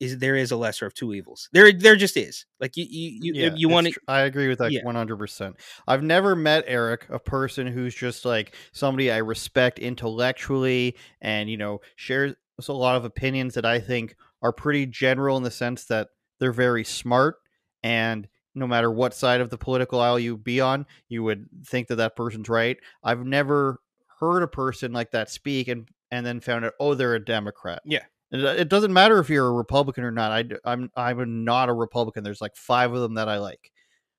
[0.00, 3.10] is there is a lesser of two evils there there just is like you you
[3.22, 4.84] you, Yeah, you want to tr- I agree with that Yeah.
[4.84, 5.56] one hundred percent.
[5.88, 11.56] I've never met Eric, a person who's just like somebody I respect intellectually, and you
[11.56, 12.34] know shares
[12.68, 16.08] a lot of opinions that I think are pretty general in the sense that
[16.38, 17.36] they're very smart,
[17.82, 18.28] and
[18.58, 21.96] no matter what side of the political aisle you be on, you would think that
[21.96, 22.76] that person's right.
[23.02, 23.80] I've never
[24.20, 27.82] heard a person like that speak, and and then found out oh they're a Democrat.
[27.84, 30.32] yeah It, it doesn't matter if you're a Republican or not.
[30.32, 32.24] I, I'm I'm not a Republican.
[32.24, 33.70] There's like five of them that I like,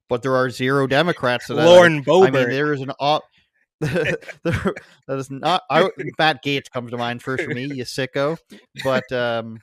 [0.08, 2.30] but there are zero Democrats that Lauren I like.
[2.30, 3.24] I mean, there is an op.
[3.82, 4.20] that
[5.08, 5.64] is not.
[5.70, 7.64] I, Matt Gaetz comes to mind first for me.
[7.64, 8.38] You sicko.
[8.84, 9.60] But um,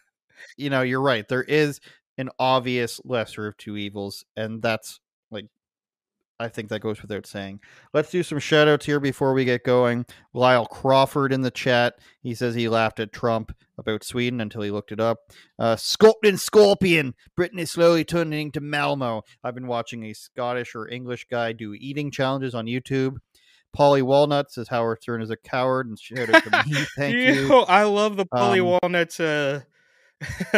[0.57, 1.27] you know, you're right.
[1.29, 1.81] There is
[2.19, 5.01] an obvious lesser of two evils, and that's
[5.31, 5.47] like
[6.39, 7.61] I think that goes without saying.
[7.95, 10.05] Let's do some shout outs here before we get going.
[10.35, 11.99] Lyle Crawford in the chat.
[12.23, 15.19] He says he laughed at Trump about Sweden until he looked it up.
[15.59, 17.15] Uh, Sculpin Scorpion.
[17.37, 19.23] Britain is slowly turning to Malmo.
[19.43, 23.17] I've been watching a Scottish or English guy do eating challenges on YouTube.
[23.73, 26.75] Polly Walnut says Howard Stern is a coward and shout out to me.
[26.97, 27.49] Thank you.
[27.49, 29.61] Yo, i love the polly Um, walnuts uh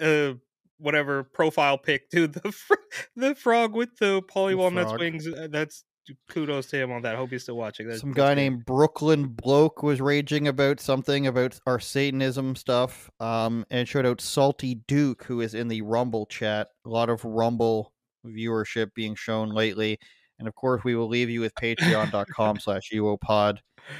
[0.00, 0.34] uh
[0.78, 2.74] whatever profile pic dude the fr-
[3.16, 5.00] the frog with the polly The walnuts frog.
[5.00, 5.84] wings uh, that's
[6.28, 9.26] kudos to him on that i hope he's still watching That's- Some guy named Brooklyn
[9.26, 13.10] Bloke was raging about something about our Satanism stuff.
[13.18, 16.68] Um, and showed out Salty Duke, who is in the Rumble chat.
[16.84, 17.92] A lot of Rumble
[18.24, 19.98] viewership being shown lately.
[20.38, 23.58] And of course, we will leave you with patreon.com slash UOPod,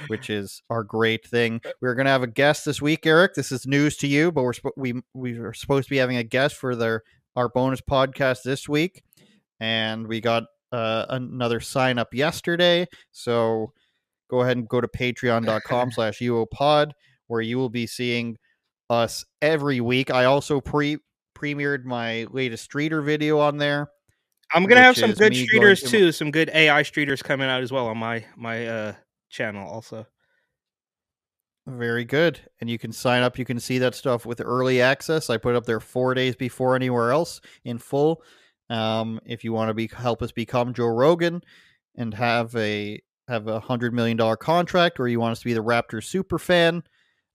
[0.09, 1.61] which is our great thing.
[1.81, 3.35] We're going to have a guest this week, Eric.
[3.35, 6.17] This is news to you, but we're sp- we we are supposed to be having
[6.17, 7.03] a guest for their
[7.37, 9.03] our bonus podcast this week,
[9.61, 12.87] and we got uh, another sign up yesterday.
[13.13, 13.73] So
[14.31, 16.93] go ahead and go to patreon.com slash UOPod,
[17.29, 18.37] where you will be seeing
[18.91, 20.11] us every week.
[20.11, 20.99] I also pre
[21.37, 23.89] premiered my latest streeter video on there.
[24.55, 27.73] I'm gonna have some good streeters to- too some good ai streeters coming out as
[27.73, 28.93] well on my my uh
[29.31, 30.07] channel also
[31.67, 32.39] Very good.
[32.61, 33.39] And you can sign up.
[33.39, 35.29] You can see that stuff with early access.
[35.31, 38.23] I put it up there four days before anywhere else in full.
[38.71, 41.43] Um, if you want to be help us become Joe Rogan
[41.97, 45.55] and have a have a hundred million dollar contract, or you want us to be
[45.55, 46.85] the Raptors super fan,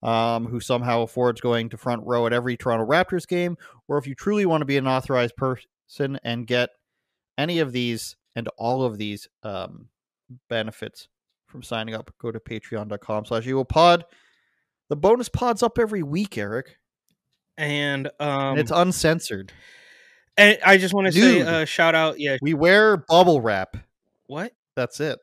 [0.02, 4.06] um, who somehow affords going to front row at every Toronto Raptors game, or if
[4.06, 6.70] you truly want to be an authorized person and get
[7.38, 9.88] any of these and all of these um,
[10.48, 11.08] benefits
[11.46, 14.04] from signing up, go to patreon.com slash pod.
[14.88, 16.76] The bonus pod's up every week, Eric.
[17.58, 19.52] and um and it's uncensored.
[20.38, 23.76] and i just want to say uh shout out yeah We wear bubble wrap.
[24.26, 25.18] what That's it.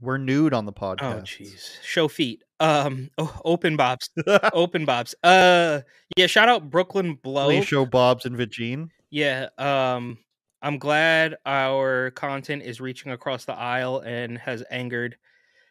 [0.00, 1.02] We're nude on the podcast.
[1.18, 4.08] oh jeez show feet Um, oh, open bobs,
[4.54, 5.14] open bobs.
[5.22, 5.80] Uh,
[6.16, 6.26] yeah.
[6.26, 7.46] Shout out Brooklyn Blow.
[7.46, 8.88] Please show Bob's and Vagine.
[9.10, 9.48] Yeah.
[9.58, 10.18] Um,
[10.62, 15.16] I'm glad our content is reaching across the aisle and has angered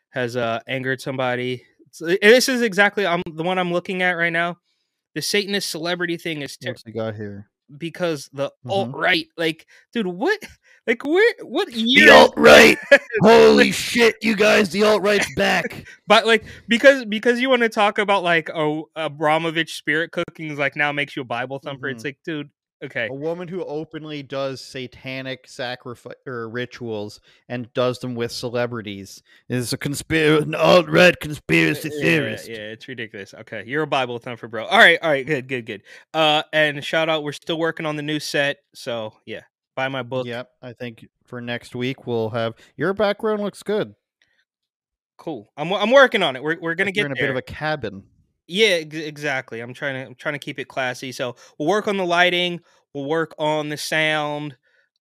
[0.09, 1.65] has uh angered somebody.
[2.01, 4.57] It's- this is exactly I'm the one I'm looking at right now.
[5.15, 7.49] The Satanist celebrity thing is ter- What's he got here?
[7.77, 8.69] because the Mhm.
[8.71, 10.37] alt right, like, dude, what,
[10.85, 12.07] like, where, what year?
[12.07, 12.77] The alt right.
[13.21, 14.69] Holy Like, shit, you guys!
[14.71, 15.85] The alt right's back.
[16.07, 20.59] but like because because you want to talk about like oh Abramović spirit cooking is
[20.59, 21.87] like now makes you a Bible thumper.
[21.87, 22.07] It's Mhm.
[22.07, 22.49] like, dude,
[22.83, 27.19] okay, A woman who openly does satanic sacrifice or rituals
[27.49, 32.47] and does them with celebrities is a conspiracy, an alt right conspiracy yeah, theorist.
[32.49, 33.33] Yeah, it's ridiculous.
[33.33, 34.65] Okay, you're a Bible thumper, bro.
[34.65, 35.83] All right, all right, good, good, good.
[36.13, 39.41] Uh, and shout out, we're still working on the new set, so yeah,
[39.75, 40.25] buy my book.
[40.25, 43.95] Yep, I think for next week we'll have your background looks good.
[45.17, 45.51] Cool.
[45.55, 46.41] I'm I'm working on it.
[46.43, 47.23] We're we're gonna Like get you're in a there.
[47.25, 48.03] bit of a cabin.
[48.47, 49.61] Yeah, ex- exactly.
[49.61, 51.11] I'm trying to I'm trying to keep it classy.
[51.11, 52.61] So we'll work on the lighting.
[52.93, 54.57] We'll work on the sound.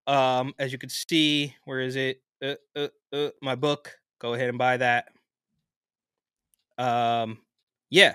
[0.07, 2.23] Um, as you can see, where is it?
[2.43, 3.97] Uh, uh, uh, my book.
[4.21, 5.09] Go ahead and buy that.
[6.79, 7.39] Um,
[7.91, 8.15] yeah.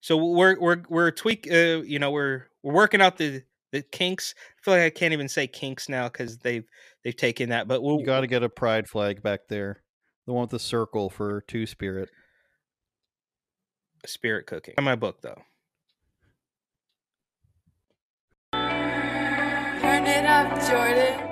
[0.00, 1.48] So we're we're we're tweak.
[1.50, 3.42] Uh, you know, we're we're working out the
[3.72, 4.34] the kinks.
[4.38, 6.64] I feel like I can't even say kinks now because they've
[7.02, 7.66] they've taken that.
[7.68, 9.82] But we'll You got to get a pride flag back there,
[10.26, 12.10] the one with the circle for Two Spirit.
[14.06, 14.74] Spirit cooking.
[14.80, 15.42] My book though.
[18.52, 21.25] Turn it up, Jordan.